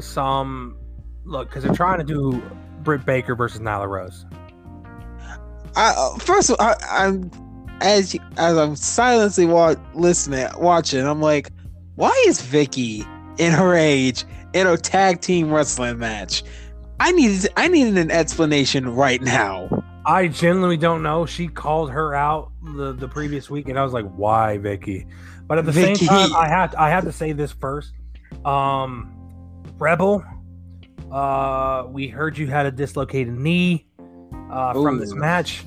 [0.00, 0.76] some
[1.24, 2.42] look because they're trying to do
[2.82, 4.26] Britt Baker versus Nyla Rose.
[5.76, 7.30] I uh, first of all, I, I'm
[7.80, 11.06] as as I'm silently wa- listening, watching.
[11.06, 11.50] I'm like,
[11.96, 13.06] why is Vickie
[13.38, 16.42] in her age in a tag team wrestling match?
[17.00, 19.68] I needed I needed an explanation right now.
[20.06, 21.24] I genuinely don't know.
[21.26, 25.06] She called her out the, the previous week, and I was like, "Why, Vickie?"
[25.46, 25.96] But at the Vickie.
[25.96, 27.92] same time, I had I had to say this first.
[28.44, 29.10] Um,
[29.78, 30.24] Rebel,
[31.10, 33.86] uh, we heard you had a dislocated knee
[34.50, 35.64] uh, from this match.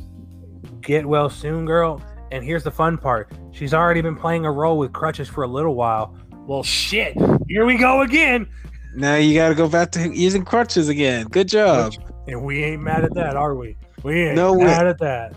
[0.81, 2.01] Get well soon, girl.
[2.31, 5.47] And here's the fun part: she's already been playing a role with crutches for a
[5.47, 6.15] little while.
[6.45, 7.13] Well, shit,
[7.47, 8.47] here we go again,
[8.95, 11.27] Now you got to go back to using crutches again.
[11.27, 11.93] Good job.
[12.27, 13.75] and we ain't mad at that, are we?
[14.03, 15.35] We ain't No, mad at that.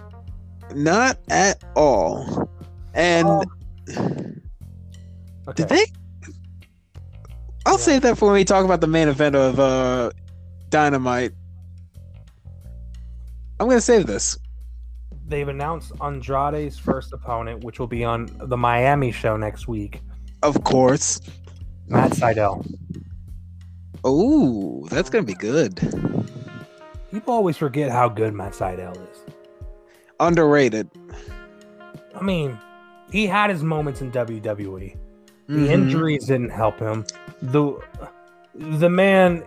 [0.74, 2.48] Not at all.
[2.94, 4.42] And Um,
[5.48, 5.64] Okay.
[5.64, 5.84] did they?
[7.66, 10.10] I'll save that for when we talk about the main event of uh,
[10.70, 11.32] Dynamite.
[13.58, 14.38] I'm gonna save this.
[15.28, 20.00] they've announced Andrade's first opponent, which will be on the Miami show next week.
[20.42, 21.20] Of course.
[21.86, 22.66] Matt Sydal.
[24.02, 25.76] Oh, that's gonna be good.
[27.12, 29.18] People always forget how good Matt Sydal is.
[30.18, 30.88] Underrated.
[32.14, 32.58] I mean,
[33.12, 34.96] he had his moments in WWE.
[35.48, 35.68] The Mhm.
[35.68, 37.04] injuries didn't help him.
[37.42, 37.78] The
[38.54, 39.44] the man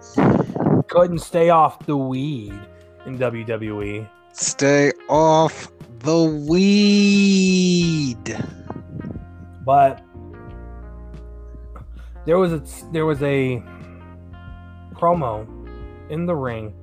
[0.88, 2.60] couldn't stay off the weed
[3.06, 4.08] in WWE.
[4.32, 8.38] Stay off the weed.
[9.66, 10.02] But
[12.26, 13.64] there was a there was a
[14.94, 15.48] promo
[16.10, 16.74] in the ring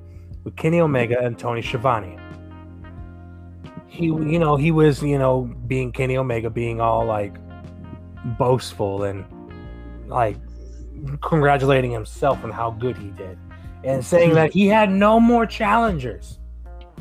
[0.45, 2.19] with Kenny Omega and Tony Schiavone.
[3.87, 7.37] He, you know, he was, you know, being Kenny Omega, being all like
[8.39, 9.25] boastful and
[10.07, 10.37] like
[11.21, 13.39] congratulating himself on how good he did,
[13.85, 16.39] and saying that he had no more challengers,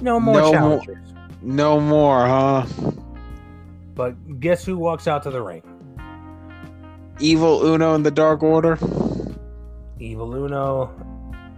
[0.02, 1.14] no more No more- challengers.
[1.42, 2.66] No more, huh?
[3.96, 5.64] But guess who walks out to the ring?
[7.20, 8.78] Evil Uno in the Dark Order.
[10.00, 10.90] Evil Uno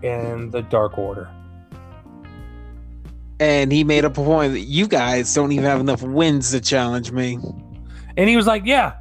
[0.03, 1.29] and the Dark Order.
[3.39, 6.61] And he made up a point that you guys don't even have enough wins to
[6.61, 7.39] challenge me.
[8.17, 8.93] And he was like, Yeah,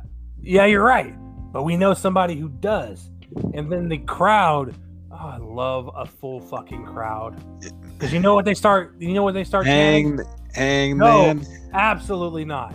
[0.43, 1.15] yeah, you're right.
[1.53, 3.10] But we know somebody who does.
[3.55, 4.75] And then the crowd,
[5.13, 7.43] oh, I love a full fucking crowd.
[7.93, 10.19] Because you know what they start, you know what they start chanting?
[10.19, 11.35] Hang, hang, No.
[11.35, 11.47] man.
[11.73, 12.75] Absolutely not.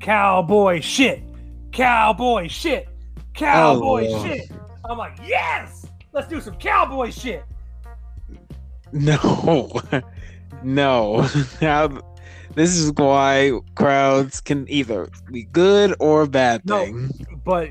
[0.00, 1.22] Cowboy shit.
[1.72, 2.88] Cowboy shit.
[3.34, 4.24] Cowboy Oh.
[4.24, 4.50] shit.
[4.88, 5.86] I'm like, yes!
[6.12, 7.44] Let's do some cowboy shit.
[8.92, 9.80] No,
[10.62, 11.26] no.
[11.60, 11.88] Now,
[12.54, 16.84] this is why crowds can either be good or bad No.
[16.84, 17.10] thing.
[17.44, 17.70] But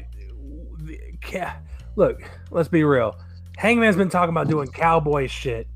[0.83, 1.57] the- ca-
[1.95, 2.21] look,
[2.51, 3.15] let's be real.
[3.57, 5.67] Hangman's been talking about doing cowboy shit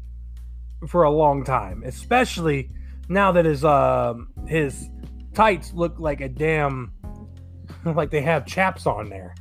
[0.87, 2.69] for a long time, especially
[3.07, 4.89] now that his um his
[5.33, 6.91] tights look like a damn
[7.85, 9.33] like they have chaps on there.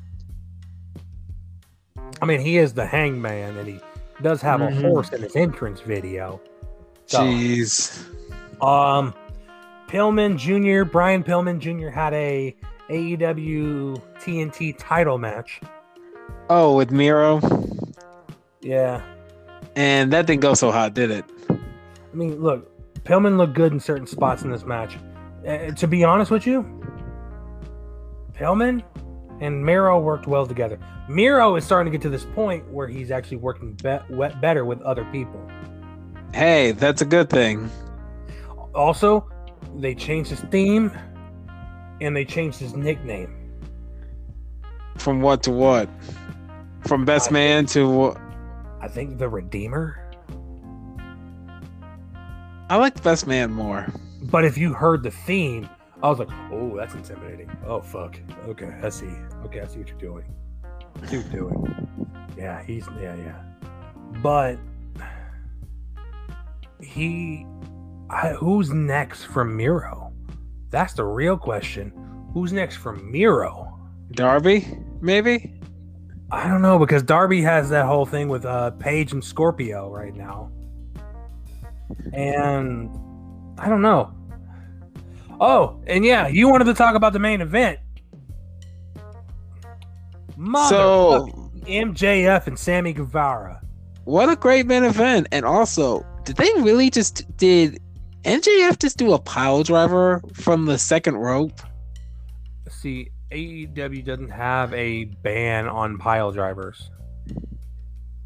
[2.21, 3.81] I mean, he is the hangman and he
[4.23, 4.85] does have Mhm.
[4.85, 6.41] a horse in his entrance video.
[7.07, 8.05] So- Jeez.
[8.63, 9.15] Um,
[9.89, 11.89] Pillman Jr., Brian Pillman Jr.
[11.89, 12.57] had a
[12.91, 15.61] AEW TNT title match.
[16.51, 17.41] Oh, with Miro,
[18.63, 19.03] Yeah,
[19.77, 21.25] and that didn't go so hot, did it?
[21.51, 22.71] I mean, look,
[23.05, 24.97] Pillman looked good in certain spots in this match.
[25.47, 26.63] Uh, to be honest with you,
[28.33, 28.83] Pillman
[29.41, 30.79] and Miro worked well together.
[31.09, 34.81] Miro is starting to get to this point where he's actually working be- better with
[34.83, 35.41] other people.
[36.35, 37.71] Hey, that's a good thing.
[38.75, 39.29] Also,
[39.77, 40.91] they changed his theme
[42.01, 43.35] and they changed his nickname.
[44.97, 45.89] From what to what?
[46.87, 48.17] From best I man to?
[48.81, 50.05] I think the Redeemer.
[52.71, 53.87] I like the best man more.
[54.23, 55.69] But if you heard the theme,
[56.03, 58.19] I was like, "Oh, that's intimidating." Oh, fuck.
[58.47, 59.11] Okay, I see.
[59.45, 60.25] Okay, I see what you're doing.
[60.99, 61.89] What you're doing.
[62.37, 63.43] Yeah, he's yeah, yeah.
[64.23, 64.59] But
[66.81, 67.47] he,
[68.11, 70.13] I, who's next from Miro?
[70.71, 71.93] That's the real question.
[72.33, 73.79] Who's next from Miro?
[74.13, 74.67] Darby,
[75.01, 75.58] maybe?
[76.31, 80.15] I don't know because Darby has that whole thing with uh Page and Scorpio right
[80.15, 80.51] now.
[82.13, 82.91] And
[83.59, 84.13] I don't know.
[85.41, 87.79] Oh, and yeah, you wanted to talk about the main event.
[90.37, 93.61] Mother So, MJF and Sammy Guevara.
[94.05, 95.27] what a great main event.
[95.33, 97.81] And also, did they really just did
[98.25, 101.61] MJF just do a pile driver from the second rope?
[102.69, 106.91] See, AEW doesn't have a ban on pile drivers.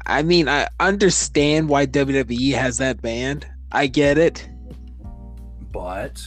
[0.05, 3.41] I mean, I understand why WWE has that ban.
[3.71, 4.47] I get it.
[5.71, 6.21] But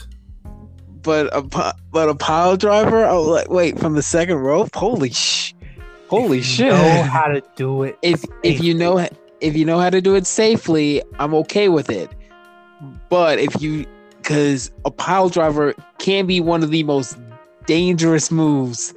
[1.01, 3.05] But a but a pile driver?
[3.05, 4.75] Oh, like, wait, from the second rope?
[4.75, 5.53] Holy sh!
[6.09, 6.71] Holy if you shit!
[6.71, 7.97] Know how to do it.
[8.01, 9.07] if if you know
[9.39, 12.11] if you know how to do it safely, I'm okay with it.
[13.09, 13.85] But if you
[14.17, 17.17] because a pile driver can be one of the most
[17.67, 18.93] dangerous moves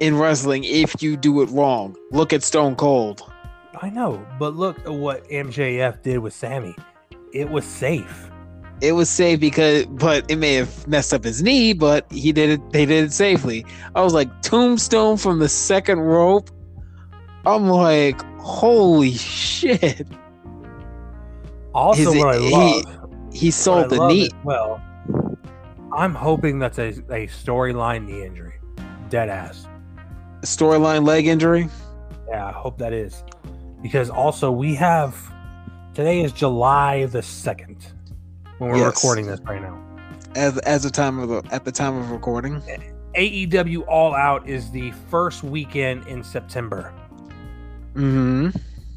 [0.00, 1.96] in wrestling if you do it wrong.
[2.10, 3.22] Look at Stone Cold.
[3.80, 6.74] I know, but look at what MJF did with Sammy.
[7.32, 8.30] It was safe.
[8.80, 12.50] It was safe because but it may have messed up his knee, but he did
[12.50, 13.64] it they did it safely.
[13.94, 16.50] I was like tombstone from the second rope.
[17.46, 20.06] I'm like, holy shit.
[21.74, 24.30] Also, His- what I he- love, He what sold the knee.
[24.44, 24.80] well.
[25.92, 28.54] I'm hoping that's a, a storyline knee injury.
[29.08, 29.66] Dead ass.
[30.42, 31.68] Storyline leg injury.
[32.28, 33.24] Yeah, I hope that is.
[33.82, 35.16] Because also we have
[35.94, 37.86] today is July the second
[38.58, 38.86] when we're Yes.
[38.96, 39.78] recording this right now.
[40.36, 42.62] as as the time of the at the time of recording.
[43.16, 46.92] AEW All Out is the first weekend in September.
[47.94, 48.50] Mm-hmm.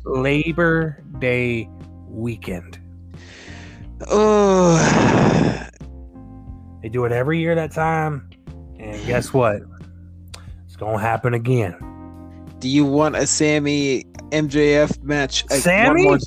[0.05, 1.67] Labor Day
[2.07, 2.77] weekend.
[4.07, 4.75] Oh,
[6.83, 8.29] They do it every year that time.
[8.77, 9.61] And guess what?
[10.65, 11.75] It's gonna happen again.
[12.59, 15.43] do you want a Sammy MJF match?
[15.49, 16.03] like, Sammy?
[16.03, 16.17] more-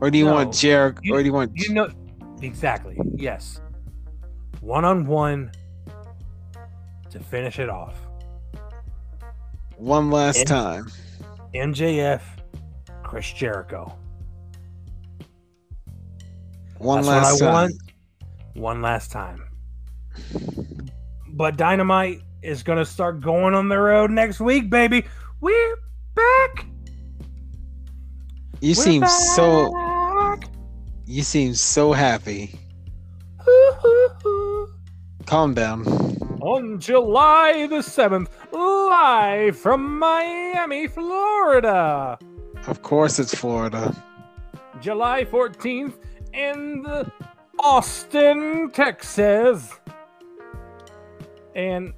[0.00, 0.32] or do you No.
[0.34, 1.00] want Jericho?
[1.12, 1.52] Or do you want?
[1.54, 1.88] You know
[2.42, 2.98] exactly.
[3.16, 3.60] Yes.
[4.60, 5.50] One on one
[7.10, 7.94] to finish it off.
[9.78, 10.86] one last And- time?
[11.54, 12.22] MJF,
[13.02, 13.92] Chris Jericho.
[16.78, 17.52] One That's last time.
[17.52, 17.72] want.
[18.54, 19.42] One last time.
[21.28, 25.04] But Dynamite is going to start going on the road next week, baby.
[25.40, 25.76] We're
[26.14, 26.66] back.
[28.60, 29.72] You We're seem so.
[31.04, 32.58] You seem so happy.
[35.26, 35.86] Calm down.
[36.40, 42.18] On July the 7th, live from Miami, Florida.
[42.66, 43.94] Of course, it's Florida.
[44.80, 45.94] July 14th
[46.32, 47.10] in the
[47.58, 49.72] Austin, Texas.
[51.56, 51.94] And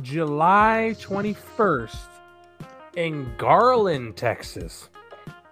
[0.00, 1.96] July 21st
[2.96, 4.88] in Garland, Texas.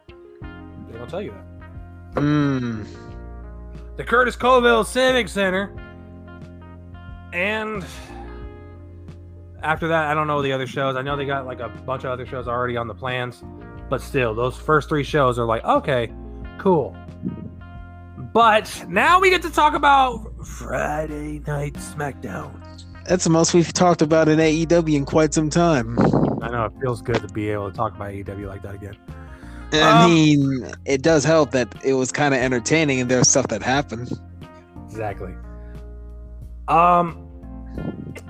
[0.09, 1.31] They don't tell you
[2.15, 2.23] that.
[2.23, 2.87] Mm.
[3.99, 5.77] The Curtis Culwell Civic Center.
[7.35, 7.85] And
[9.63, 10.97] after that, I don't know the other shows.
[10.97, 13.45] I know they got like a bunch of other shows already on the plans,
[13.91, 16.11] but still, those first three shows are like, okay,
[16.57, 16.97] cool.
[18.33, 22.64] But now we get to talk about Friday Night SmackDown.
[23.07, 25.99] That's the most we've talked about in AEW in quite some time.
[26.43, 28.97] I know it feels good to be able to talk about AEW like that again.
[29.73, 33.49] I Um, mean, it does help that it was kind of entertaining and there's stuff
[33.49, 34.11] that happened.
[34.87, 35.35] Exactly.
[36.69, 37.21] Um.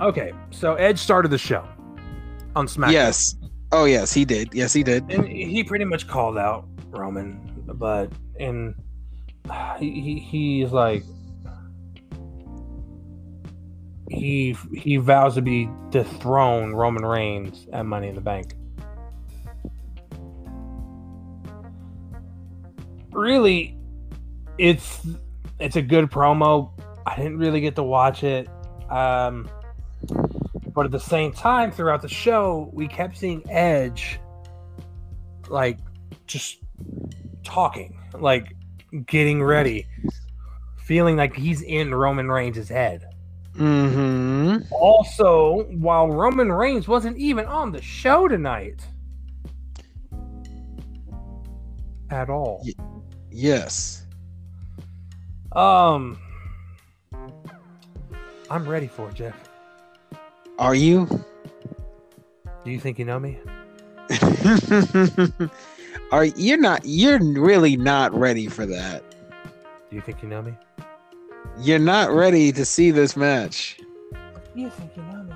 [0.01, 1.67] Okay, so Edge started the show
[2.57, 2.93] on SmackDown.
[2.93, 3.37] Yes.
[3.73, 4.55] Oh, yes, he did.
[4.55, 5.05] Yes, he did.
[5.11, 8.11] and he pretty much called out Roman, but
[8.41, 8.75] and
[9.79, 11.05] he, he he's like
[14.09, 18.55] he he vows to be dethrone Roman Reigns at Money in the Bank.
[23.13, 23.77] Really,
[24.59, 25.07] it's
[25.59, 26.71] it's a good promo.
[27.07, 28.49] I didn't really get to watch it.
[28.91, 29.49] Um,
[30.75, 34.19] but at the same time, throughout the show, we kept seeing Edge
[35.49, 35.79] like
[36.27, 36.59] just
[37.45, 38.55] talking, like
[39.07, 39.87] getting ready,
[40.79, 43.14] feeling like he's in Roman Reigns' head.
[43.57, 44.73] Mm-hmm.
[44.73, 48.85] Also, while Roman Reigns wasn't even on the show tonight
[52.11, 52.61] at all.
[52.65, 52.75] Ye-
[53.37, 54.07] Yes.
[55.53, 56.19] Um
[58.51, 59.35] I'm ready for it, Jeff.
[60.59, 61.07] Are you?
[62.65, 63.39] Do you think you know me?
[66.13, 69.03] Are you're not you're really not ready for that.
[69.91, 70.55] Do you think you know me?
[71.61, 73.79] You're not ready to see this match.
[74.55, 75.35] You think you know me?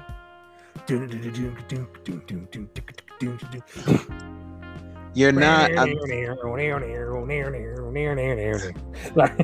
[5.15, 5.89] You're not I'm,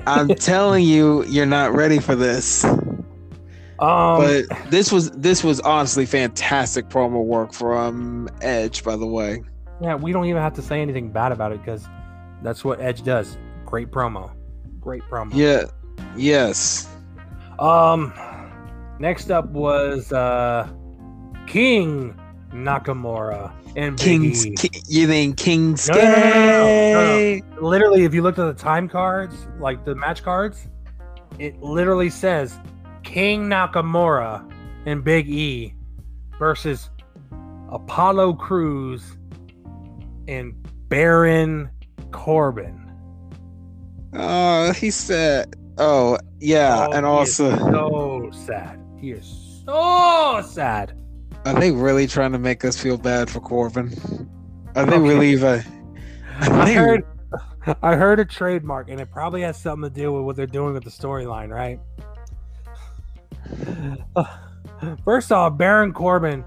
[0.06, 2.64] I'm telling you you're not ready for this.
[2.64, 2.78] um,
[3.78, 9.42] But this was this was honestly fantastic promo work from Edge by the way.
[9.80, 11.86] yeah, we don't even have to say anything bad about it because
[12.42, 13.36] that's what Edge does.
[13.64, 14.30] Great promo.
[14.80, 15.30] Great promo.
[15.34, 15.64] Yeah.
[16.16, 16.88] Yes.
[17.58, 18.12] Um,
[18.98, 20.68] next up was uh,
[21.46, 22.18] King
[22.52, 24.54] Nakamura and Big King's E.
[24.54, 28.88] Ki- you mean King's No, no, no, no, Literally, if you look at the time
[28.88, 30.68] cards, like the match cards,
[31.38, 32.58] it literally says
[33.02, 34.50] King Nakamura
[34.86, 35.74] and Big E
[36.38, 36.90] versus
[37.70, 39.16] Apollo Crews
[40.28, 40.54] and
[40.88, 41.70] Baron
[42.12, 42.80] Corbin.
[44.12, 48.80] Oh, he said Oh, yeah, Oh, and he is also so sad.
[49.00, 50.92] He is so sad.
[51.44, 53.92] are they really trying to make us feel bad for Corbin?
[54.76, 54.98] Are they Okay.
[55.08, 55.62] really even
[56.40, 57.04] I heard
[57.82, 60.74] I heard a trademark and it probably has something to do with what they're doing
[60.74, 61.80] with the storyline, right?
[65.04, 66.44] First off, Baron Corbin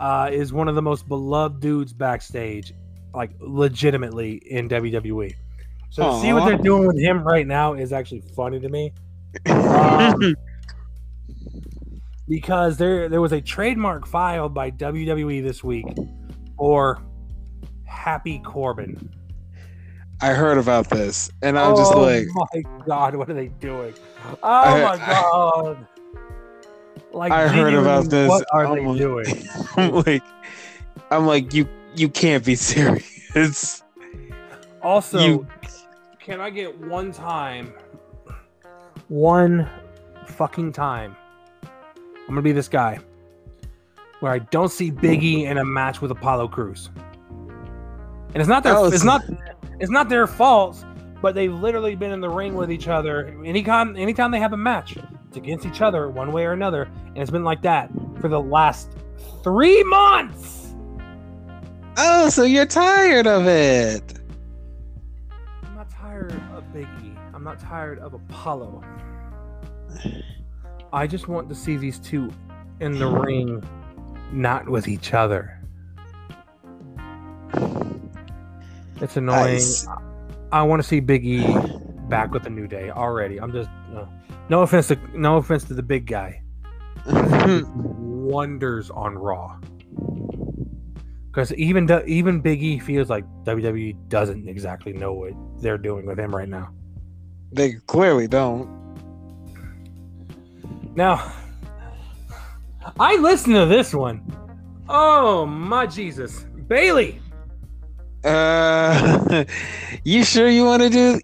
[0.00, 2.72] uh, is one of the most beloved dudes backstage,
[3.14, 5.34] like legitimately in WWE.
[5.92, 8.92] So to see what they're doing with him right now is actually funny to me.
[9.46, 10.34] Um,
[12.28, 15.86] because there there was a trademark filed by WWE this week
[16.56, 17.02] for
[17.84, 19.10] Happy Corbin.
[20.20, 23.92] I heard about this and I'm just oh like my god, what are they doing?
[24.42, 25.86] Oh I- my god!
[27.12, 28.28] Like I heard about this.
[28.28, 29.48] What are I'm they like- doing?
[29.76, 30.22] I'm like
[31.10, 33.82] I'm like you you can't be serious.
[34.82, 35.46] Also, You-
[36.24, 37.72] can I get one time,
[39.08, 39.68] one
[40.26, 41.16] fucking time?
[41.64, 43.00] I'm gonna be this guy
[44.20, 46.90] where I don't see Biggie in a match with Apollo Crews,
[48.34, 49.22] and it's not their it's it's- not
[49.80, 50.84] it's not their fault,
[51.20, 53.36] but they've literally been in the ring with each other.
[53.44, 54.96] Anytime anytime they have a match,
[55.26, 57.90] it's against each other one way or another, and it's been like that
[58.20, 58.92] for the last
[59.42, 60.60] three months.
[61.98, 64.21] Oh, so you're tired of it.
[65.64, 67.16] I'm not tired of Biggie.
[67.34, 68.82] I'm not tired of Apollo.
[70.92, 72.30] I just want to see these two
[72.80, 73.62] in the ring,
[74.32, 75.58] not with each other.
[79.00, 79.56] It's I annoying.
[79.56, 79.86] s-
[80.52, 81.56] I want to see Big E
[82.08, 83.40] back with the New Day already.
[83.40, 84.08] I'm just no,
[84.48, 86.42] no offense to no offense to the big guy.
[87.74, 89.58] Wonders on Raw.
[91.32, 95.32] Because even even Big E feels like WWE doesn't exactly know what
[95.62, 96.68] they're doing with him right now.
[97.52, 98.68] they clearly don't.
[100.94, 101.32] Now,
[103.00, 104.20] I listened to this one.
[104.90, 107.18] Oh my Jesus, Bayley.
[108.24, 109.44] Uh,
[110.04, 111.18] you sure you want to do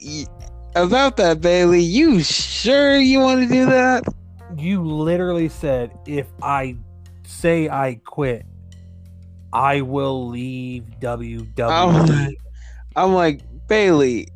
[0.74, 1.82] about that, Bayley?
[1.82, 4.04] You sure you want to do that?
[4.56, 6.76] You literally said if I
[7.26, 8.46] say I quit,
[9.52, 12.34] I will leave WWE.
[12.96, 14.28] I'm like Bayley.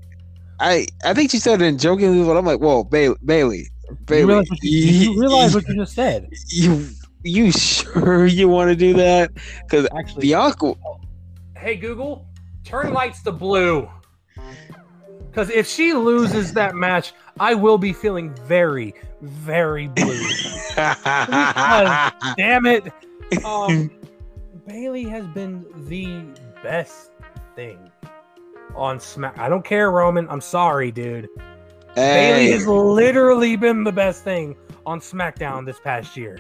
[0.61, 3.69] I I think she said it in jokingly, but I'm like, whoa, Bayley, Bayley,
[4.07, 4.21] Bayley.
[4.23, 6.31] you realize, what you, you realize what you just said?
[6.49, 6.89] you
[7.25, 9.31] you sure you want to do that?
[9.63, 10.75] Because Actually, Bianca,
[11.57, 12.27] hey Google,
[12.65, 13.89] turn lights to blue.
[15.33, 20.29] Because if she loses that match, I will be feeling very, very blue.
[20.69, 22.93] because, Damn it.
[23.43, 23.91] Um,
[24.67, 26.25] Bayley has been the
[26.63, 27.11] best
[27.57, 27.91] thing
[28.77, 29.37] on Smack.
[29.39, 30.29] I don't care, Roman.
[30.29, 31.29] I'm sorry, dude.
[31.95, 34.57] Bayley has literally been the best thing
[34.87, 36.39] on SmackDown this past year.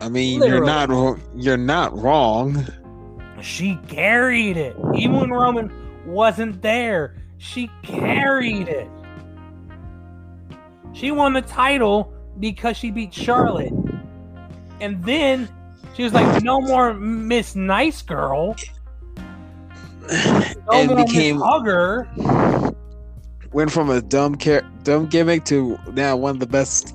[0.00, 2.66] I mean, you're not you're not wrong.
[3.40, 4.76] She carried it.
[4.94, 5.70] Even when Roman
[6.06, 8.88] wasn't there, she carried it.
[10.94, 13.72] She won the title because she beat Charlotte.
[14.80, 15.48] And then
[15.96, 18.54] she was like, no more Miss Nice Girl.
[20.08, 22.08] No and more became Miss Hugger.
[23.52, 26.94] went from a dumb car- dumb gimmick to now one of the best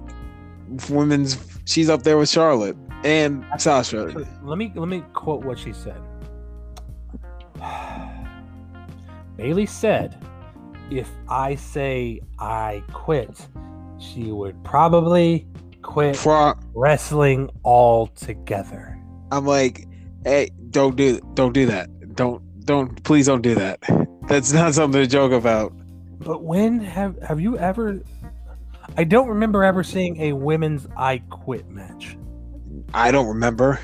[0.90, 1.38] women's.
[1.66, 4.06] She's up there with Charlotte and Sasha.
[4.44, 6.02] Let me let me quote what she said.
[9.36, 10.18] Bayley said,
[10.90, 13.46] "If I say I quit,
[14.00, 15.48] she would probably
[15.82, 18.91] quit Pro- wrestling altogether."
[19.32, 19.88] I'm like,
[20.24, 22.16] hey, don't do don't do that.
[22.16, 23.80] Don't don't please don't do that.
[24.28, 25.74] That's not something to joke about.
[26.20, 28.02] But when have have you ever?
[28.98, 32.18] I don't remember ever seeing a women's I quit match,
[32.94, 33.80] I don't remember.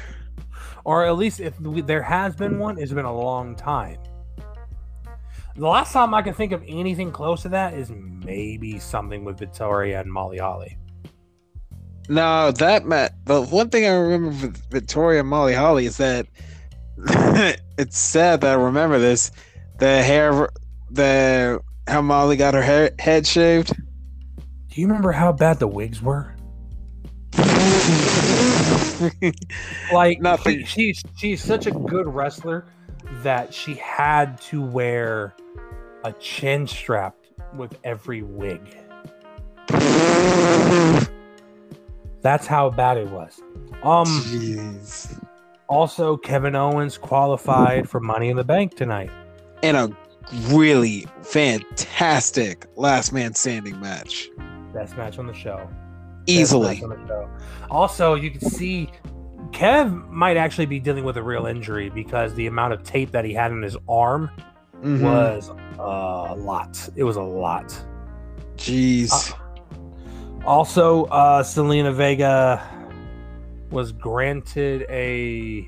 [0.84, 3.98] or at least if there has been one, it's been a long time.
[5.56, 9.40] The last time I can think of anything close to that is maybe something with
[9.40, 10.78] Victoria and Molly Holly.
[12.10, 13.14] No, that Matt.
[13.26, 16.28] The one thing I remember with Victoria and Molly Holly is that
[17.78, 19.32] it's sad that I remember this.
[19.80, 20.50] The hair,
[20.90, 23.76] the how Molly got her hair, head shaved.
[23.76, 26.34] Do you remember how bad the wigs were?
[29.94, 30.62] Like Nothing.
[30.62, 32.66] she, she's she's such a good wrestler
[33.22, 35.36] that she had to wear
[36.04, 37.16] a chin strap
[37.56, 38.60] with every wig.
[42.22, 43.42] That's how bad it was.
[43.84, 45.22] Um Jeez.
[45.68, 49.12] also Kevin Owens qualified for Money in the Bank tonight.
[49.64, 49.90] And a
[50.50, 54.30] really fantastic last man standing match.
[54.74, 55.68] Best match on the show.
[56.26, 56.84] Easily.
[56.84, 57.30] on the show.
[57.72, 58.90] Also, you can see
[59.52, 63.24] Kev might actually be dealing with a real injury because the amount of tape that
[63.24, 64.30] he had in his arm
[64.84, 65.02] Mhm.
[65.02, 65.50] was
[65.80, 66.90] a lot.
[66.98, 67.74] It was a lot.
[68.58, 69.34] Jeez.
[70.48, 72.62] Also, uh, Zelina Vega
[73.70, 75.68] was granted a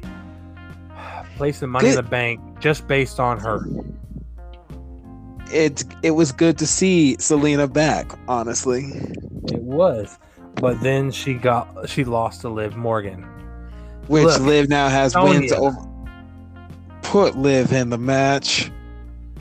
[1.36, 3.60] place in Money in the Bank just based on her.
[5.52, 8.86] it it was good to see Zelina back, honestly.
[9.52, 10.18] It was,
[10.56, 13.24] but then she got she lost to Liv Morgan.
[14.08, 15.40] Which Look, Liv now has Sonya.
[15.40, 15.78] wins over.
[17.02, 18.72] Put Liv in the match,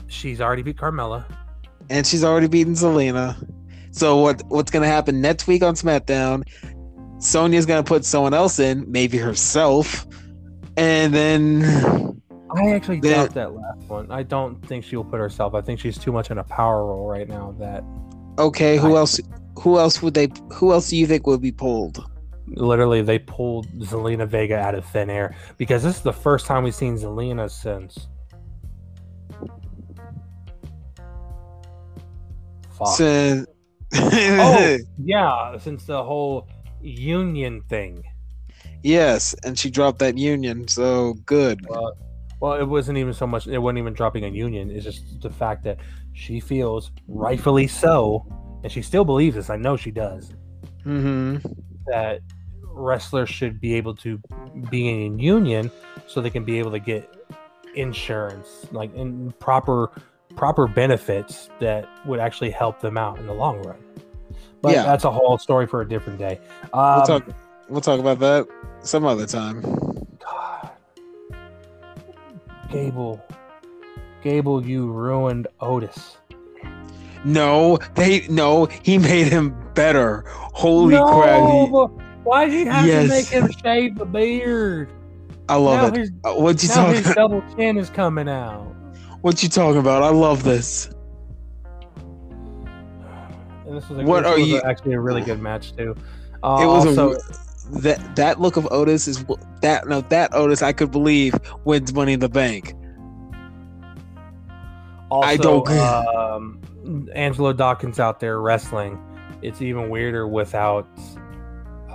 [0.07, 1.23] She's already beat Carmella.
[1.89, 3.35] and she's already beaten Zelina.
[3.91, 6.43] So what what's gonna happen next week on SmackDown?
[7.19, 10.07] Sonya's gonna put someone else in, maybe herself,
[10.77, 12.21] and then
[12.55, 14.11] I actually The- doubt that last one.
[14.11, 15.53] I don't think she'll put herself.
[15.53, 17.53] I think she's too much in a power role right now.
[17.59, 17.83] That
[18.37, 19.19] okay, who I- else?
[19.61, 20.29] Who else would they?
[20.53, 22.03] Who else do you think would be pulled?
[22.53, 26.63] literally they pulled Zelina Vega out of thin air because this is the first time
[26.63, 28.07] we've seen Zelina since.
[32.71, 32.87] Fuck.
[32.95, 33.45] Since-
[33.95, 36.47] oh yeah, since the whole
[36.81, 38.03] union thing.
[38.83, 41.65] yes, and she dropped that union, so good.
[41.67, 41.97] Well,
[42.39, 43.47] well, it wasn't even so much.
[43.47, 44.71] It wasn't even dropping a union.
[44.71, 45.77] It's just the fact that
[46.13, 48.25] she feels, rightfully so,
[48.63, 49.49] and she still believes this.
[49.49, 50.33] I know she does.
[50.83, 51.37] hmm
[51.87, 52.21] That
[52.63, 54.21] wrestlers should be able to
[54.69, 55.69] be in union
[56.07, 57.13] so they can be able to get
[57.75, 59.91] insurance, like in proper
[60.39, 63.75] proper benefits that would actually help them out in the long run.
[64.61, 64.83] But Yeah.
[64.83, 66.39] that's a whole story for a different day.
[66.73, 67.23] We'll Um, talk.
[67.67, 68.47] We'll talk about that
[68.81, 69.61] some other time.
[70.17, 70.69] God.
[72.71, 73.21] Gable,
[74.23, 76.17] Gable, you ruined Otis.
[77.25, 78.65] No, they no.
[78.81, 80.23] He made him better.
[80.53, 81.91] Holy no, crap!
[82.23, 83.03] why did you have Yes.
[83.03, 84.89] to make him shave the beard?
[85.49, 85.97] I love now it.
[85.99, 87.03] his, Uh, What you now talking?
[87.03, 88.67] his double chin is coming out.
[89.21, 90.03] What you talking about?
[90.03, 90.89] I love this.
[93.65, 95.95] And this was, a, What this are was you- actually a really good match too.
[96.41, 97.17] Uh, it was also, a
[97.81, 99.23] that that look of Otis is
[99.61, 101.35] that no that Otis I could believe
[101.65, 102.73] wins Money in the Bank.
[105.11, 106.61] also I don't- um,
[107.13, 108.97] Angelo Dawkins out there wrestling.
[109.41, 110.87] It's even weirder without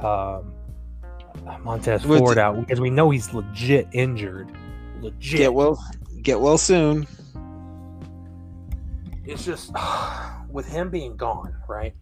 [0.03, 0.53] um,
[1.63, 4.49] Montez With- Ford out because we know he's legit injured.
[5.01, 5.39] Legit.
[5.39, 5.83] Get well,
[6.25, 7.07] get well soon.
[9.25, 9.73] it's just
[10.51, 11.95] with him being gone, right?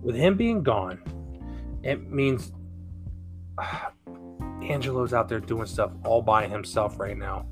[0.00, 1.00] With him being gone,
[1.82, 2.52] it means
[4.62, 7.46] Angelo's out there doing stuff all by himself right now.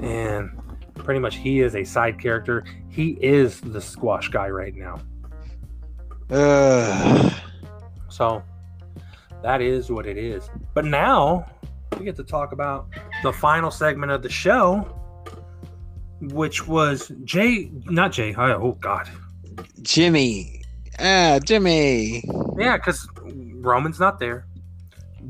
[0.00, 0.50] And
[0.94, 2.64] pretty much he is a side character.
[2.88, 5.00] He is the squash guy right now.
[6.30, 7.30] Uh,
[8.08, 8.42] So
[9.42, 10.48] that is what it is.
[10.74, 11.46] But now
[11.98, 12.88] we get to talk about
[13.22, 14.80] the final segment of the show,
[16.20, 18.34] which was Jay, not Jay.
[18.36, 19.08] Oh, God.
[19.82, 20.62] Jimmy,
[20.98, 22.24] ah, Jimmy.
[22.58, 24.46] Yeah, because Roman's not there.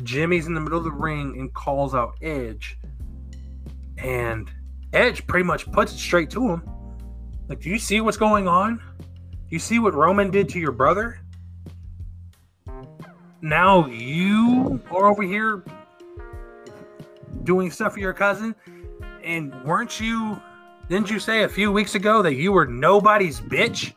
[0.03, 2.79] Jimmy's in the middle of the ring and calls out Edge.
[3.99, 4.51] And
[4.93, 6.69] Edge pretty much puts it straight to him.
[7.49, 8.81] Like, do you see what's going on?
[8.99, 9.07] Do
[9.51, 11.21] you see what Roman did to your brother?
[13.43, 15.65] Now you are over here
[17.45, 18.55] doing stuff for your cousin.
[19.25, 20.41] And weren't you,
[20.89, 23.95] didn't you say a few weeks ago that you were nobody's bitch?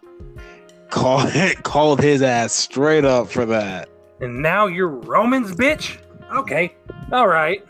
[0.89, 1.31] Called
[1.63, 3.89] called his ass straight up for that.
[4.21, 5.97] and now you're Roman's bitch?
[6.33, 6.75] Okay,
[7.11, 7.65] all right.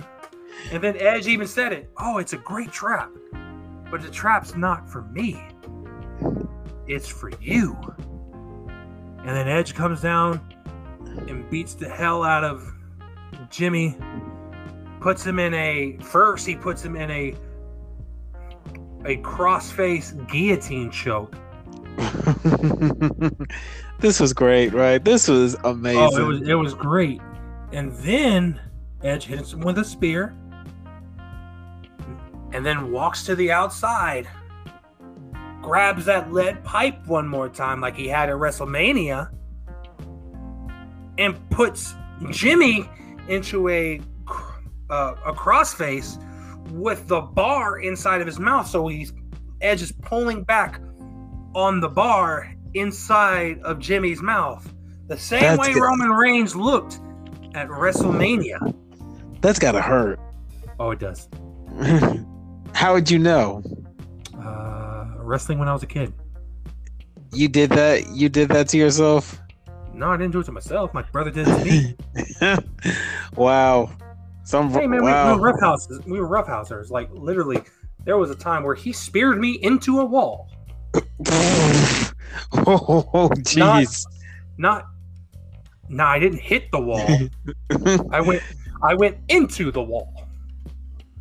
[0.71, 1.89] And then Edge even said it.
[1.97, 3.09] Oh, it's a great trap,
[3.89, 5.41] but the trap's not for me.
[6.87, 7.75] It's for you.
[9.19, 10.39] And then Edge comes down
[11.27, 12.63] and beats the hell out of
[13.49, 13.97] Jimmy.
[15.05, 16.47] Puts him in a first.
[16.47, 17.35] He puts him in a
[19.05, 21.35] a cross-face guillotine choke.
[23.99, 25.05] this was great, right?
[25.05, 26.01] This was amazing.
[26.01, 27.21] Oh, it was it was great.
[27.71, 28.59] And then
[29.03, 30.35] Edge hits him with a spear.
[32.51, 34.27] And then walks to the outside.
[35.61, 39.29] Grabs that lead pipe one more time like he had at WrestleMania.
[41.19, 41.93] And puts
[42.31, 42.89] Jimmy
[43.27, 44.01] into a
[44.89, 46.21] uh, a crossface
[46.71, 48.67] with the bar inside of his mouth.
[48.67, 49.13] So he's
[49.61, 50.81] Edge is pulling back
[51.53, 54.71] on the bar inside of Jimmy's mouth.
[55.07, 55.81] The same That's way good.
[55.81, 56.99] Roman Reigns looked
[57.53, 58.75] at WrestleMania.
[59.41, 60.19] That's gotta hurt.
[60.79, 61.29] Oh, it does.
[62.73, 63.63] How would you know?
[64.37, 66.13] Uh, wrestling when I was a kid.
[67.31, 68.09] You did that.
[68.09, 69.39] You did that to yourself.
[69.93, 70.93] No, I didn't do it to myself.
[70.93, 71.95] My brother did it
[72.39, 72.57] to me.
[73.35, 73.89] wow.
[74.45, 75.33] Some hey man, we, wow.
[75.33, 76.05] we were roughhouses.
[76.05, 76.91] We were roughhousers.
[76.91, 77.63] Like literally,
[78.03, 80.51] there was a time where he speared me into a wall.
[80.95, 81.01] oh
[83.41, 84.05] jeez.
[84.57, 84.85] Not,
[85.89, 87.05] no, I didn't hit the wall.
[88.11, 88.43] I went,
[88.83, 90.27] I went into the wall.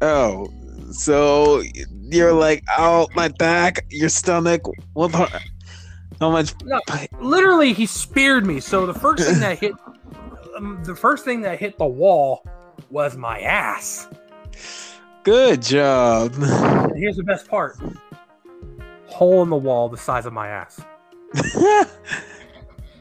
[0.03, 0.47] oh,
[0.93, 1.63] so
[2.03, 4.63] you're like, oh, my back, your stomach.
[4.93, 5.13] What?
[5.13, 5.41] the-
[6.21, 6.55] How much?
[6.63, 6.79] No,
[7.21, 8.61] literally, he speared me.
[8.61, 9.73] So the first thing that hit,
[10.57, 12.45] um, the first thing that hit the wall
[12.91, 14.09] was my ass.
[15.23, 16.35] Good job.
[16.39, 17.79] And here's the best part:
[19.07, 20.81] hole in the wall the size of my ass.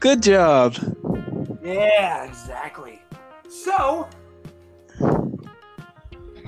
[0.00, 0.74] Good job.
[1.62, 3.00] Yeah, exactly.
[3.48, 4.08] So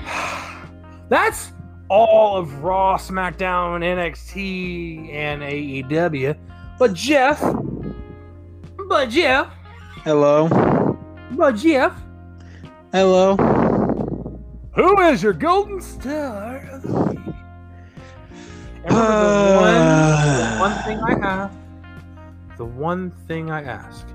[1.08, 1.52] that's
[1.88, 6.36] all of Raw, SmackDown, NXT, and AEW.
[6.78, 7.40] But Jeff,
[8.88, 9.50] but Jeff,
[10.04, 10.48] Hello.
[11.32, 11.94] but Jeff,
[13.00, 13.36] Hello.
[14.74, 17.34] who is your golden star of the week?
[18.84, 21.56] And remember the one, the one thing I have,
[22.56, 24.06] the one thing I ask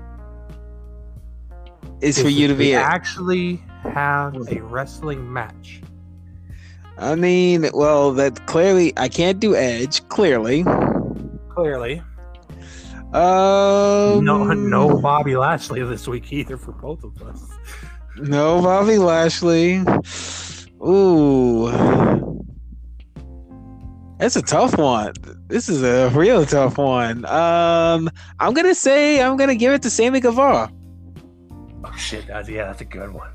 [2.00, 2.70] It's is for you to be.
[2.70, 5.80] we actually have a wrestling match.
[6.98, 10.08] I mean, well, that clearly I can't do Edge.
[10.08, 10.64] Clearly.
[11.50, 12.02] Clearly,
[13.12, 14.24] Um.
[14.24, 17.44] no, no Bobby Lashley this week either for both of us.
[18.16, 19.84] No Bobby Lashley.
[20.86, 21.70] Ooh.
[24.18, 25.14] That's a tough one.
[25.48, 27.24] This is a real tough one.
[27.24, 28.08] Um,
[28.38, 30.70] I'm gonna say I'm gonna give it to Sammy Guevara.
[31.84, 33.30] Oh shit, that's yeah, that's a good one.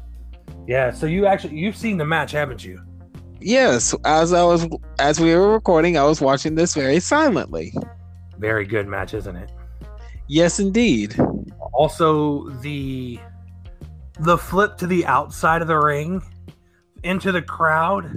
[0.66, 2.82] Yeah, so you actually you've seen the match, haven't you?
[3.41, 4.68] Yes, as I was
[4.99, 7.74] as we were recording, I was watching this very silently.
[8.38, 9.52] Very good match, isn't it?
[10.28, 11.20] Yes, indeed.
[11.74, 13.20] Also, the
[14.19, 16.22] the flip to the outside of the ring
[17.03, 18.15] into the crowd.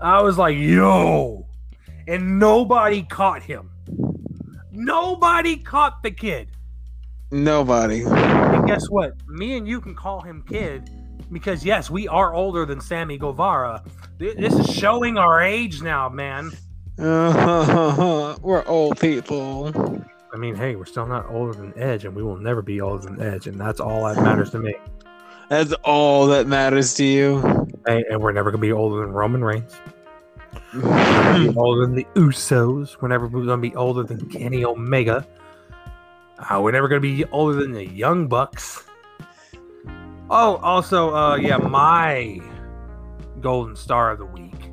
[0.00, 1.46] I was like, yo.
[2.08, 3.70] And nobody caught him.
[4.72, 6.48] Nobody caught the kid.
[7.30, 8.02] Nobody.
[8.04, 9.14] And guess what?
[9.28, 10.90] Me and you can call him kid
[11.30, 13.82] because, yes, we are older than Sammy Guevara.
[14.18, 16.52] This is showing our age now, man.
[16.98, 20.04] Uh, we're old people.
[20.32, 23.04] I mean, hey, we're still not older than Edge, and we will never be older
[23.04, 24.74] than Edge, and that's all that matters to me.
[25.50, 27.68] That's all that matters to you.
[27.86, 29.74] Hey, and we're never gonna be older than Roman Reigns.
[30.72, 32.96] We're gonna be older than the Usos.
[33.00, 35.26] We're never gonna be older than Kenny Omega.
[36.38, 38.84] Uh, we're never gonna be older than the Young Bucks.
[40.30, 42.40] Oh, also, uh, yeah, my
[43.42, 44.70] Golden Star of the Week.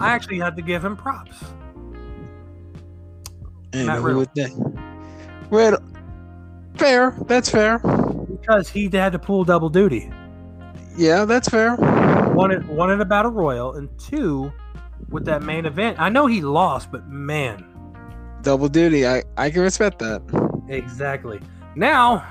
[0.00, 1.36] I actually had to give him props.
[3.74, 4.26] And Matt Riddle.
[5.50, 5.80] Riddle.
[6.76, 7.16] Fair.
[7.26, 7.78] That's fair.
[7.78, 10.10] Because he had to pull double duty.
[10.96, 11.76] Yeah, that's fair.
[11.76, 14.52] One at one at a battle royal, and two
[15.10, 16.00] with that main event.
[16.00, 17.64] I know he lost, but man,
[18.44, 19.06] Double duty.
[19.06, 20.20] I, I can respect that.
[20.68, 21.40] exactly.
[21.76, 22.26] Now,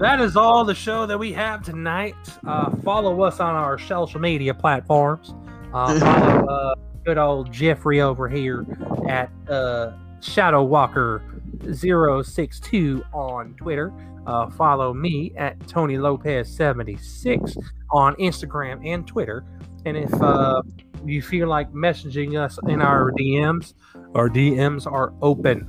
[0.00, 2.16] that is all the show that we have tonight.
[2.44, 5.32] Uh, follow us on our social media platforms.
[5.72, 6.74] Uh, follow uh,
[7.04, 8.66] good old Jeffrey over here
[9.08, 11.22] at uh, Shadow Walker
[11.72, 13.92] 062 on Twitter.
[14.26, 17.56] Uh, follow me at Tony Lopez 76
[17.90, 19.44] on Instagram and Twitter.
[19.86, 20.62] And if uh,
[21.04, 23.74] you feel like messaging us in our DMs,
[24.14, 25.68] our DMs are open.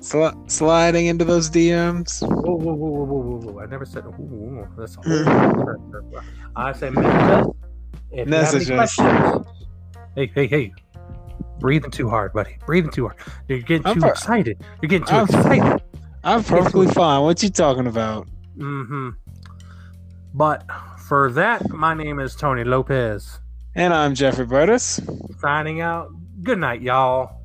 [0.00, 2.22] Sli- sliding into those DMs.
[2.22, 3.60] Whoa, whoa, whoa, whoa, whoa, whoa, whoa.
[3.60, 4.04] I never said.
[4.04, 4.68] Whoa, whoa.
[4.76, 6.20] That's whole
[6.54, 7.46] I say message us.
[8.10, 9.46] If you have any Message us.
[10.14, 10.72] Hey, hey, hey.
[11.58, 12.56] Breathing too hard, buddy.
[12.66, 13.18] Breathing too hard.
[13.48, 14.62] You're getting too per- excited.
[14.82, 15.82] You're getting too I'm- excited.
[16.24, 17.22] I'm perfectly fine.
[17.22, 18.26] What you talking about?
[18.58, 19.10] Mm-hmm.
[20.34, 20.64] But
[21.06, 23.38] for that, my name is Tony Lopez.
[23.76, 25.00] And I'm Jeffrey Burtis.
[25.40, 26.10] Signing out.
[26.42, 27.40] Good night, y'all.